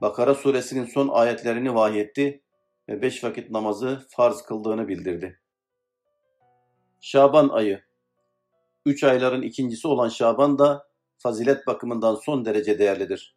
Bakara 0.00 0.34
suresinin 0.34 0.84
son 0.84 1.08
ayetlerini 1.08 1.74
vahyetti 1.74 2.42
ve 2.88 3.02
beş 3.02 3.24
vakit 3.24 3.50
namazı 3.50 4.06
farz 4.08 4.42
kıldığını 4.42 4.88
bildirdi. 4.88 5.40
Şaban 7.00 7.48
ayı 7.48 7.82
Üç 8.86 9.04
ayların 9.04 9.42
ikincisi 9.42 9.88
olan 9.88 10.08
Şaban 10.08 10.58
da 10.58 10.86
fazilet 11.18 11.66
bakımından 11.66 12.14
son 12.14 12.44
derece 12.44 12.78
değerlidir. 12.78 13.36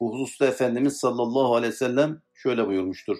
Bu 0.00 0.12
hususta 0.12 0.46
Efendimiz 0.46 0.96
sallallahu 0.96 1.54
aleyhi 1.54 1.72
ve 1.72 1.76
sellem 1.76 2.22
şöyle 2.34 2.66
buyurmuştur. 2.66 3.18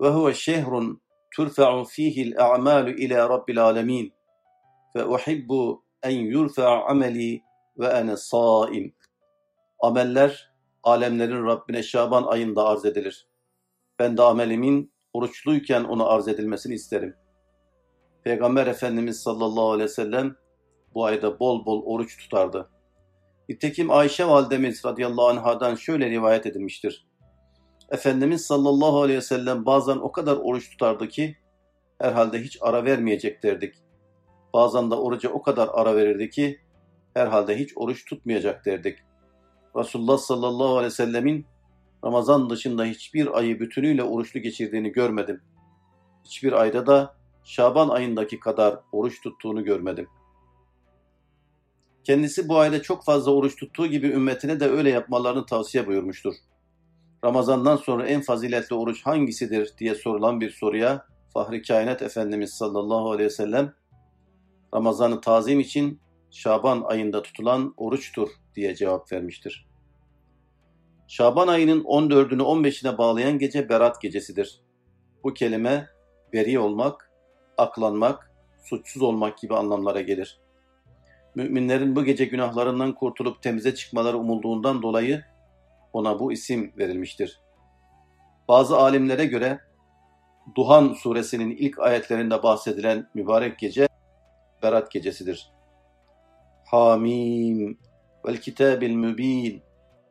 Ve 0.00 0.08
huve 0.08 0.34
şehrun 0.34 1.02
turfa'u 1.36 1.84
fihi'l 1.84 2.38
a'malu 2.38 2.90
ila 2.90 3.28
rabbil 3.28 3.64
alemin 3.64 4.12
ve 4.96 5.06
uhibbu 5.06 5.84
en 6.02 6.18
yurfa'a 6.18 6.84
ameli 6.84 7.42
ve 7.78 7.86
ene 7.86 8.16
saim. 8.16 8.94
Ameller 9.80 10.52
alemlerin 10.82 11.46
Rabbine 11.46 11.82
Şaban 11.82 12.22
ayında 12.22 12.66
arz 12.66 12.84
edilir. 12.84 13.28
Ben 13.98 14.16
de 14.16 14.22
amelimin 14.22 14.92
oruçluyken 15.12 15.84
ona 15.84 16.06
arz 16.06 16.28
edilmesini 16.28 16.74
isterim. 16.74 17.16
Peygamber 18.24 18.66
Efendimiz 18.66 19.20
sallallahu 19.20 19.70
aleyhi 19.70 19.90
ve 19.90 19.94
sellem 19.94 20.36
bu 20.94 21.04
ayda 21.04 21.40
bol 21.40 21.66
bol 21.66 21.82
oruç 21.86 22.18
tutardı. 22.18 22.70
Nitekim 23.48 23.90
Ayşe 23.90 24.28
validemiz 24.28 24.84
radıyallahu 24.84 25.28
anhadan 25.28 25.74
şöyle 25.74 26.10
rivayet 26.10 26.46
edilmiştir. 26.46 27.06
Efendimiz 27.90 28.46
sallallahu 28.46 29.02
aleyhi 29.02 29.18
ve 29.18 29.22
sellem 29.22 29.66
bazen 29.66 29.96
o 29.96 30.12
kadar 30.12 30.36
oruç 30.36 30.70
tutardı 30.70 31.08
ki 31.08 31.36
herhalde 32.00 32.38
hiç 32.38 32.58
ara 32.60 32.84
vermeyecek 32.84 33.42
derdik. 33.42 33.74
Bazen 34.54 34.90
de 34.90 34.94
oruca 34.94 35.30
o 35.30 35.42
kadar 35.42 35.68
ara 35.72 35.96
verirdi 35.96 36.30
ki 36.30 36.60
herhalde 37.14 37.58
hiç 37.58 37.72
oruç 37.76 38.04
tutmayacak 38.04 38.66
derdik. 38.66 38.98
Resulullah 39.76 40.18
sallallahu 40.18 40.76
aleyhi 40.76 40.86
ve 40.86 40.90
sellemin 40.90 41.46
Ramazan 42.04 42.50
dışında 42.50 42.84
hiçbir 42.84 43.38
ayı 43.38 43.60
bütünüyle 43.60 44.02
oruçlu 44.02 44.40
geçirdiğini 44.40 44.92
görmedim. 44.92 45.40
Hiçbir 46.24 46.52
ayda 46.52 46.86
da 46.86 47.14
Şaban 47.44 47.88
ayındaki 47.88 48.40
kadar 48.40 48.78
oruç 48.92 49.22
tuttuğunu 49.22 49.64
görmedim. 49.64 50.08
Kendisi 52.04 52.48
bu 52.48 52.58
ayda 52.58 52.82
çok 52.82 53.04
fazla 53.04 53.32
oruç 53.32 53.56
tuttuğu 53.56 53.86
gibi 53.86 54.06
ümmetine 54.06 54.60
de 54.60 54.68
öyle 54.68 54.90
yapmalarını 54.90 55.46
tavsiye 55.46 55.86
buyurmuştur. 55.86 56.34
Ramazandan 57.24 57.76
sonra 57.76 58.06
en 58.06 58.20
faziletli 58.20 58.74
oruç 58.74 59.06
hangisidir 59.06 59.72
diye 59.78 59.94
sorulan 59.94 60.40
bir 60.40 60.50
soruya 60.50 61.06
Fahri 61.34 61.62
Kainat 61.62 62.02
Efendimiz 62.02 62.50
sallallahu 62.54 63.10
aleyhi 63.10 63.26
ve 63.26 63.34
sellem 63.34 63.74
Ramazan'ı 64.74 65.20
tazim 65.20 65.60
için 65.60 66.00
Şaban 66.30 66.82
ayında 66.82 67.22
tutulan 67.22 67.74
oruçtur 67.76 68.28
diye 68.58 68.74
cevap 68.74 69.12
vermiştir. 69.12 69.68
Şaban 71.08 71.48
ayının 71.48 71.84
14'ünü 71.84 72.42
15'ine 72.42 72.98
bağlayan 72.98 73.38
gece 73.38 73.68
Berat 73.68 74.02
gecesidir. 74.02 74.60
Bu 75.24 75.34
kelime 75.34 75.88
beri 76.32 76.58
olmak, 76.58 77.10
aklanmak, 77.58 78.32
suçsuz 78.64 79.02
olmak 79.02 79.38
gibi 79.38 79.54
anlamlara 79.54 80.00
gelir. 80.00 80.40
Müminlerin 81.34 81.96
bu 81.96 82.04
gece 82.04 82.24
günahlarından 82.24 82.94
kurtulup 82.94 83.42
temize 83.42 83.74
çıkmaları 83.74 84.18
umulduğundan 84.18 84.82
dolayı 84.82 85.24
ona 85.92 86.18
bu 86.18 86.32
isim 86.32 86.72
verilmiştir. 86.78 87.40
Bazı 88.48 88.76
alimlere 88.76 89.24
göre 89.24 89.60
Duhan 90.54 90.92
suresinin 90.92 91.50
ilk 91.50 91.78
ayetlerinde 91.78 92.42
bahsedilen 92.42 93.08
mübarek 93.14 93.58
gece 93.58 93.88
Berat 94.62 94.90
gecesidir. 94.90 95.52
Hamim 96.64 97.78
kitabil 98.42 98.94
mübin 98.94 99.62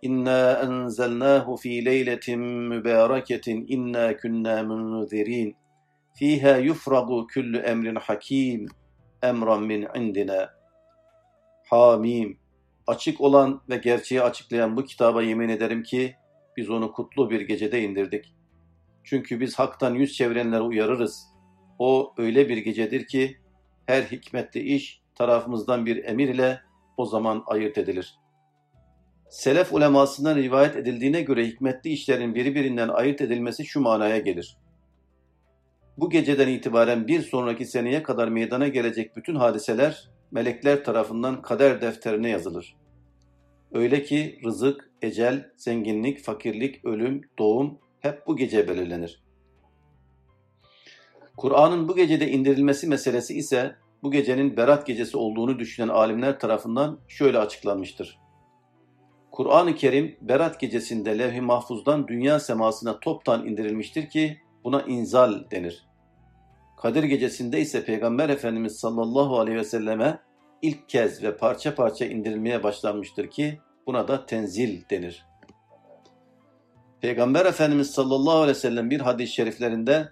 İnna 0.01 0.51
enzelnahu 0.63 1.57
fi 1.57 1.85
leyletin 1.85 2.39
mübareketin 2.39 3.65
inna 3.67 4.17
kunna 4.17 4.63
munzirin 4.63 5.55
fiha 6.15 6.57
yufragu 6.57 7.27
kullu 7.33 7.57
emrin 7.57 7.95
hakim 7.95 8.67
emran 9.23 9.63
min 9.63 9.87
indina 9.95 10.57
Hamim. 11.69 12.39
Açık 12.87 13.21
olan 13.21 13.61
ve 13.69 13.77
gerçeği 13.77 14.21
açıklayan 14.21 14.77
bu 14.77 14.85
kitaba 14.85 15.23
yemin 15.23 15.49
ederim 15.49 15.83
ki 15.83 16.15
biz 16.57 16.69
onu 16.69 16.91
kutlu 16.91 17.29
bir 17.29 17.41
gecede 17.41 17.81
indirdik. 17.81 18.35
Çünkü 19.03 19.39
biz 19.39 19.59
haktan 19.59 19.93
yüz 19.93 20.13
çevirenleri 20.13 20.61
uyarırız. 20.61 21.27
O 21.79 22.13
öyle 22.17 22.49
bir 22.49 22.57
gecedir 22.57 23.07
ki 23.07 23.37
her 23.85 24.03
hikmetli 24.03 24.59
iş 24.59 25.01
tarafımızdan 25.15 25.85
bir 25.85 26.05
emir 26.05 26.29
ile 26.29 26.61
o 26.97 27.05
zaman 27.05 27.43
ayırt 27.47 27.77
edilir. 27.77 28.15
Selef 29.29 29.73
ulemasından 29.73 30.35
rivayet 30.35 30.75
edildiğine 30.75 31.21
göre 31.21 31.47
hikmetli 31.47 31.89
işlerin 31.89 32.35
birbirinden 32.35 32.89
ayırt 32.89 33.21
edilmesi 33.21 33.65
şu 33.65 33.81
manaya 33.81 34.17
gelir. 34.17 34.57
Bu 35.97 36.09
geceden 36.09 36.47
itibaren 36.47 37.07
bir 37.07 37.21
sonraki 37.21 37.65
seneye 37.65 38.03
kadar 38.03 38.27
meydana 38.27 38.67
gelecek 38.67 39.15
bütün 39.15 39.35
hadiseler 39.35 40.09
melekler 40.31 40.83
tarafından 40.83 41.41
kader 41.41 41.81
defterine 41.81 42.29
yazılır. 42.29 42.75
Öyle 43.71 44.03
ki 44.03 44.39
rızık, 44.45 44.89
ecel, 45.01 45.51
zenginlik, 45.57 46.23
fakirlik, 46.23 46.85
ölüm, 46.85 47.21
doğum 47.39 47.79
hep 47.99 48.27
bu 48.27 48.35
gece 48.35 48.67
belirlenir. 48.67 49.23
Kur'an'ın 51.37 51.87
bu 51.87 51.95
gecede 51.95 52.31
indirilmesi 52.31 52.87
meselesi 52.87 53.37
ise 53.37 53.75
bu 54.03 54.11
gecenin 54.11 54.57
Berat 54.57 54.87
gecesi 54.87 55.17
olduğunu 55.17 55.59
düşünen 55.59 55.87
alimler 55.87 56.39
tarafından 56.39 56.99
şöyle 57.07 57.39
açıklanmıştır. 57.39 58.19
Kur'an-ı 59.31 59.75
Kerim 59.75 60.17
Berat 60.21 60.59
gecesinde 60.59 61.19
levh-i 61.19 61.41
mahfuzdan 61.41 62.07
dünya 62.07 62.39
semasına 62.39 62.99
toptan 62.99 63.45
indirilmiştir 63.45 64.09
ki 64.09 64.37
buna 64.63 64.81
inzal 64.81 65.51
denir. 65.51 65.87
Kadir 66.77 67.03
gecesinde 67.03 67.59
ise 67.59 67.85
Peygamber 67.85 68.29
Efendimiz 68.29 68.79
sallallahu 68.79 69.39
aleyhi 69.39 69.57
ve 69.57 69.63
selleme 69.63 70.19
ilk 70.61 70.89
kez 70.89 71.23
ve 71.23 71.37
parça 71.37 71.75
parça 71.75 72.05
indirilmeye 72.05 72.63
başlanmıştır 72.63 73.29
ki 73.29 73.59
buna 73.87 74.07
da 74.07 74.25
tenzil 74.25 74.89
denir. 74.89 75.25
Peygamber 77.01 77.45
Efendimiz 77.45 77.91
sallallahu 77.91 78.35
aleyhi 78.35 78.57
ve 78.57 78.61
sellem 78.61 78.89
bir 78.89 78.99
hadis-i 78.99 79.33
şeriflerinde 79.33 80.09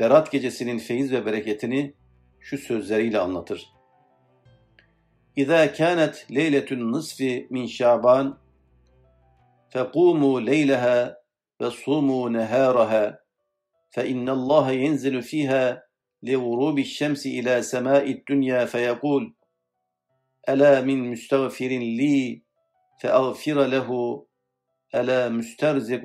Berat 0.00 0.32
gecesinin 0.32 0.78
feyiz 0.78 1.12
ve 1.12 1.26
bereketini 1.26 1.94
şu 2.40 2.58
sözleriyle 2.58 3.18
anlatır. 3.18 3.66
İza 5.36 5.72
kanet 5.72 6.26
leyletun 6.34 6.92
nisfi 6.92 7.46
min 7.50 7.66
Şaban 7.66 8.38
فقوموا 9.72 10.40
ليلها 10.40 11.18
وصوموا 11.60 12.28
نهارها 12.28 13.04
فإن 13.90 14.28
الله 14.28 14.70
ينزل 14.70 15.22
فيها 15.22 15.82
لغروب 16.22 16.78
الشمس 16.78 17.26
إلى 17.26 17.62
سماء 17.62 18.10
الدنيا 18.10 18.64
فيقول 18.64 19.34
ألا 20.48 20.80
من 20.80 21.10
مستغفر 21.10 21.68
لي 22.00 22.42
فأغفر 23.00 23.66
له 23.66 23.88
ألا 24.94 25.28
مسترزق 25.28 26.04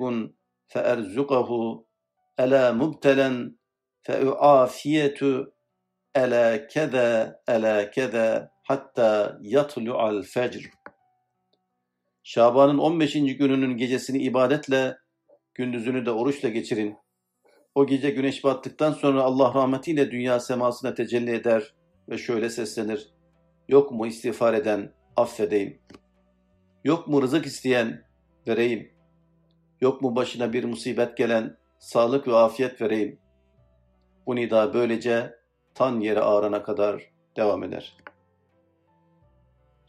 فأرزقه 0.68 1.50
ألا 2.40 2.72
مبتلا 2.72 3.54
فأعافية 4.04 5.20
Ela 6.16 6.66
keda, 6.66 7.42
ela 7.48 7.90
keda 7.90 8.50
hatta 8.62 9.38
yatlu'al 9.40 10.22
fecr. 10.22 10.70
Şaban'ın 12.22 12.78
15. 12.78 13.12
gününün 13.12 13.76
gecesini 13.76 14.22
ibadetle, 14.22 14.96
gündüzünü 15.54 16.06
de 16.06 16.10
oruçla 16.10 16.48
geçirin. 16.48 16.96
O 17.74 17.86
gece 17.86 18.10
güneş 18.10 18.44
battıktan 18.44 18.92
sonra 18.92 19.22
Allah 19.22 19.54
rahmetiyle 19.54 20.10
dünya 20.10 20.40
semasına 20.40 20.94
tecelli 20.94 21.34
eder 21.34 21.74
ve 22.08 22.18
şöyle 22.18 22.50
seslenir. 22.50 23.10
Yok 23.68 23.92
mu 23.92 24.06
istiğfar 24.06 24.54
eden, 24.54 24.92
affedeyim. 25.16 25.78
Yok 26.84 27.08
mu 27.08 27.22
rızık 27.22 27.46
isteyen, 27.46 28.04
vereyim. 28.46 28.92
Yok 29.80 30.02
mu 30.02 30.16
başına 30.16 30.52
bir 30.52 30.64
musibet 30.64 31.16
gelen, 31.16 31.56
sağlık 31.78 32.28
ve 32.28 32.36
afiyet 32.36 32.80
vereyim. 32.80 33.18
Bu 34.26 34.36
nida 34.36 34.74
böylece 34.74 35.36
tan 35.76 36.00
yere 36.00 36.20
ağrana 36.20 36.62
kadar 36.62 37.10
devam 37.36 37.64
eder. 37.64 37.96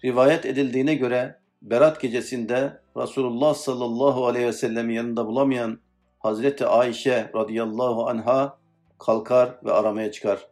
Rivayet 0.04 0.45
edildiğine 0.45 0.95
göre 0.95 1.39
Berat 1.62 2.02
gecesinde 2.02 2.82
Resulullah 2.97 3.54
sallallahu 3.54 4.28
aleyhi 4.28 4.47
ve 4.47 4.54
sellem'i 4.54 4.95
yanında 4.95 5.28
bulamayan 5.28 5.80
Hazreti 6.19 6.65
Ayşe 6.65 7.32
radıyallahu 7.36 8.08
anha 8.08 8.58
kalkar 9.00 9.60
ve 9.65 9.71
aramaya 9.71 10.12
çıkar. 10.12 10.47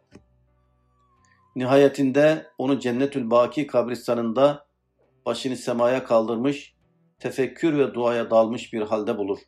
Nihayetinde 1.56 2.46
onu 2.58 2.80
Cennetül 2.80 3.30
Baki 3.30 3.66
kabristanında 3.66 4.66
başını 5.26 5.56
semaya 5.56 6.04
kaldırmış, 6.04 6.74
tefekkür 7.18 7.78
ve 7.78 7.94
duaya 7.94 8.30
dalmış 8.30 8.72
bir 8.72 8.82
halde 8.82 9.18
bulur. 9.18 9.38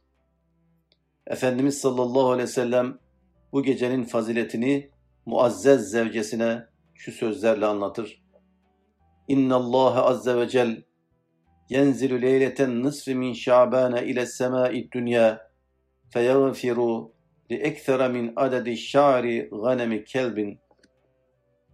Efendimiz 1.26 1.80
sallallahu 1.80 2.30
aleyhi 2.30 2.48
ve 2.48 2.52
sellem 2.52 2.98
bu 3.52 3.62
gecenin 3.62 4.04
faziletini 4.04 4.90
muazzez 5.28 5.90
zevcesine 5.90 6.66
şu 6.94 7.12
sözlerle 7.12 7.66
anlatır. 7.66 8.22
İnna 9.28 9.56
Allah 9.56 10.04
azze 10.04 10.36
ve 10.36 10.48
cel 10.48 10.82
yenzilu 11.68 12.22
leyleten 12.22 12.82
nisfi 12.82 13.14
min 13.14 13.32
şabana 13.32 14.00
ile 14.00 14.26
semai 14.26 14.92
dünya 14.92 15.50
feyagfiru 16.10 17.12
li 17.50 17.54
ekthara 17.54 18.08
min 18.08 18.32
adedi 18.36 18.76
şari 18.76 19.48
ganemi 19.52 20.04
kelbin. 20.04 20.60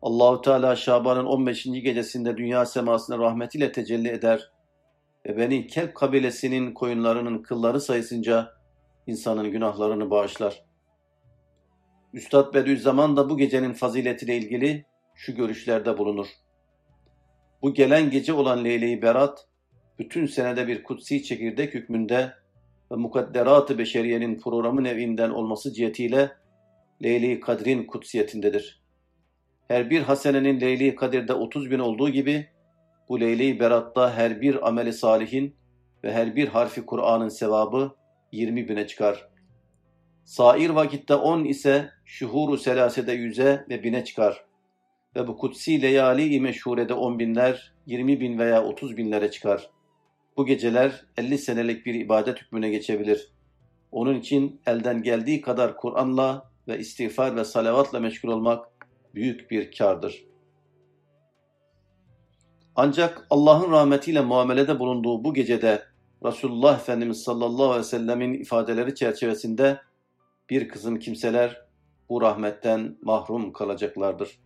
Allahu 0.03 0.40
Teala 0.40 0.77
Şaban'ın 0.77 1.27
15. 1.27 1.64
gecesinde 1.64 2.37
dünya 2.37 2.67
semasına 2.67 3.19
rahmetiyle 3.19 3.73
tecelli 3.73 4.09
eder 4.09 4.51
ve 5.27 5.37
Beni 5.37 5.67
Kelp 5.67 5.95
kabilesinin 5.95 6.75
koyunlarının 6.75 7.43
kılları 7.43 7.81
sayısınca 7.81 8.53
insanın 9.07 9.51
günahlarını 9.51 10.11
bağışlar.'' 10.11 10.74
Üstad 12.14 12.55
Bediüzzaman 12.55 13.16
da 13.16 13.31
bu 13.31 13.38
gecenin 13.38 13.72
faziletiyle 13.72 14.37
ilgili 14.37 14.85
şu 15.14 15.35
görüşlerde 15.35 15.98
bulunur. 15.98 16.27
Bu 17.62 17.74
gelen 17.74 18.11
gece 18.11 18.33
olan 18.33 18.64
Leyle-i 18.64 19.03
Berat, 19.03 19.48
bütün 19.98 20.27
senede 20.27 20.66
bir 20.66 20.83
kutsi 20.83 21.22
çekirdek 21.22 21.74
hükmünde 21.74 22.33
ve 22.92 22.96
mukadderat-ı 22.96 23.79
beşeriyenin 23.79 24.38
programı 24.38 24.85
nevinden 24.85 25.31
olması 25.31 25.72
cihetiyle 25.72 26.33
Leyli 27.03 27.40
Kadir'in 27.40 27.87
kutsiyetindedir. 27.87 28.83
Her 29.68 29.90
bir 29.90 30.00
hasenenin 30.03 30.61
Leyli 30.61 30.94
Kadir'de 30.94 31.33
30 31.33 31.70
bin 31.70 31.79
olduğu 31.79 32.09
gibi 32.09 32.46
bu 33.09 33.20
Leyli 33.20 33.61
Berat'ta 33.61 34.16
her 34.16 34.40
bir 34.40 34.68
ameli 34.68 34.92
salihin 34.92 35.57
ve 36.05 36.12
her 36.12 36.37
bir 36.37 36.48
harfi 36.48 36.87
Kur'an'ın 36.87 37.29
sevabı 37.29 37.94
20 38.33 38.68
bine 38.68 38.87
çıkar. 38.87 39.34
Sair 40.25 40.71
vakitte 40.71 41.15
10 41.15 41.45
ise 41.45 41.91
şuhuru 42.05 42.59
selasede 42.59 43.13
yüze 43.13 43.67
ve 43.69 43.83
bine 43.83 44.05
çıkar. 44.05 44.45
Ve 45.17 45.27
bu 45.29 45.37
kutsi 45.37 45.83
leyali-i 45.83 46.41
meşhurede 46.41 46.95
10 46.95 47.19
binler, 47.19 47.73
20 47.87 48.21
bin 48.21 48.39
veya 48.39 48.65
30 48.65 48.97
binlere 48.97 49.31
çıkar. 49.31 49.71
Bu 50.37 50.47
geceler 50.47 51.05
50 51.17 51.39
senelik 51.39 51.87
bir 51.87 51.95
ibadet 51.95 52.39
hükmüne 52.39 52.71
geçebilir. 52.71 53.33
Onun 53.93 54.21
için 54.21 54.61
elden 54.67 55.03
geldiği 55.03 55.41
kadar 55.41 55.77
Kur'an'la 55.77 56.51
ve 56.69 56.79
istiğfar 56.79 57.37
ve 57.37 57.45
salavatla 57.45 58.01
meşgul 58.01 58.29
olmak 58.29 58.67
büyük 59.15 59.51
bir 59.51 59.77
kardır. 59.77 60.25
Ancak 62.77 63.27
Allah'ın 63.31 63.73
rahmetiyle 63.73 64.21
muamelede 64.21 64.79
bulunduğu 64.79 65.25
bu 65.25 65.35
gecede 65.35 65.83
Resulullah 66.25 66.81
Efendimiz 66.81 67.23
sallallahu 67.23 67.65
aleyhi 67.65 67.79
ve 67.81 67.85
sellemin 67.85 68.35
ifadeleri 68.35 68.95
çerçevesinde 68.95 69.81
bir 70.51 70.69
kısım 70.69 70.99
kimseler 70.99 71.65
bu 72.09 72.23
rahmetten 72.23 72.97
mahrum 73.03 73.53
kalacaklardır. 73.53 74.39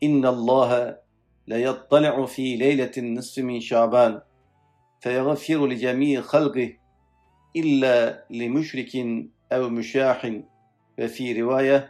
İnna 0.00 0.28
Allaha 0.28 1.02
la 1.48 1.56
yattali'u 1.58 2.26
fi 2.26 2.60
leyletin 2.60 3.16
nisfi 3.16 3.42
min 3.42 3.60
Şaban 3.60 4.24
feyaghfiru 5.00 5.70
li 5.70 5.78
cemii 5.78 6.18
halqi 6.18 6.80
illa 7.54 8.26
li 8.30 8.48
müşrikin 8.48 9.34
ev 9.50 9.70
müşahin 9.70 10.46
ve 10.98 11.08
fi 11.08 11.34
rivaye 11.34 11.88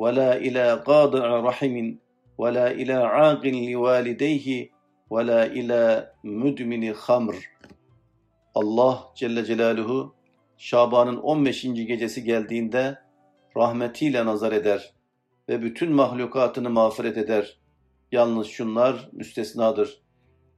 ve 0.00 0.16
la 0.16 0.38
ila 0.38 0.84
qadi'a 0.84 1.42
rahimin 1.42 2.02
ve 2.40 2.54
la 2.54 2.72
ila 2.72 3.08
aqil 3.28 3.54
li 3.54 3.80
valideyhi 3.80 4.72
ve 5.12 5.26
la 5.26 5.46
ila 5.46 6.12
müdmini 6.22 6.92
hamr. 6.92 7.34
Allah 8.54 9.12
Celle 9.14 9.44
Celaluhu 9.44 10.17
Şaban'ın 10.58 11.16
15. 11.16 11.62
gecesi 11.62 12.24
geldiğinde 12.24 12.98
rahmetiyle 13.56 14.26
nazar 14.26 14.52
eder 14.52 14.94
ve 15.48 15.62
bütün 15.62 15.92
mahlukatını 15.92 16.70
mağfiret 16.70 17.16
eder. 17.16 17.58
Yalnız 18.12 18.46
şunlar 18.46 19.08
müstesnadır. 19.12 20.02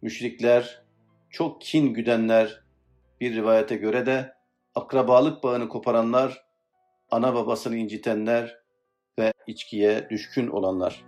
Müşrikler, 0.02 0.82
çok 1.30 1.60
kin 1.60 1.94
güdenler, 1.94 2.64
bir 3.20 3.34
rivayete 3.34 3.76
göre 3.76 4.06
de 4.06 4.34
akrabalık 4.74 5.42
bağını 5.42 5.68
koparanlar, 5.68 6.44
ana 7.10 7.34
babasını 7.34 7.76
incitenler 7.76 8.58
ve 9.18 9.32
içkiye 9.46 10.10
düşkün 10.10 10.48
olanlar. 10.48 11.04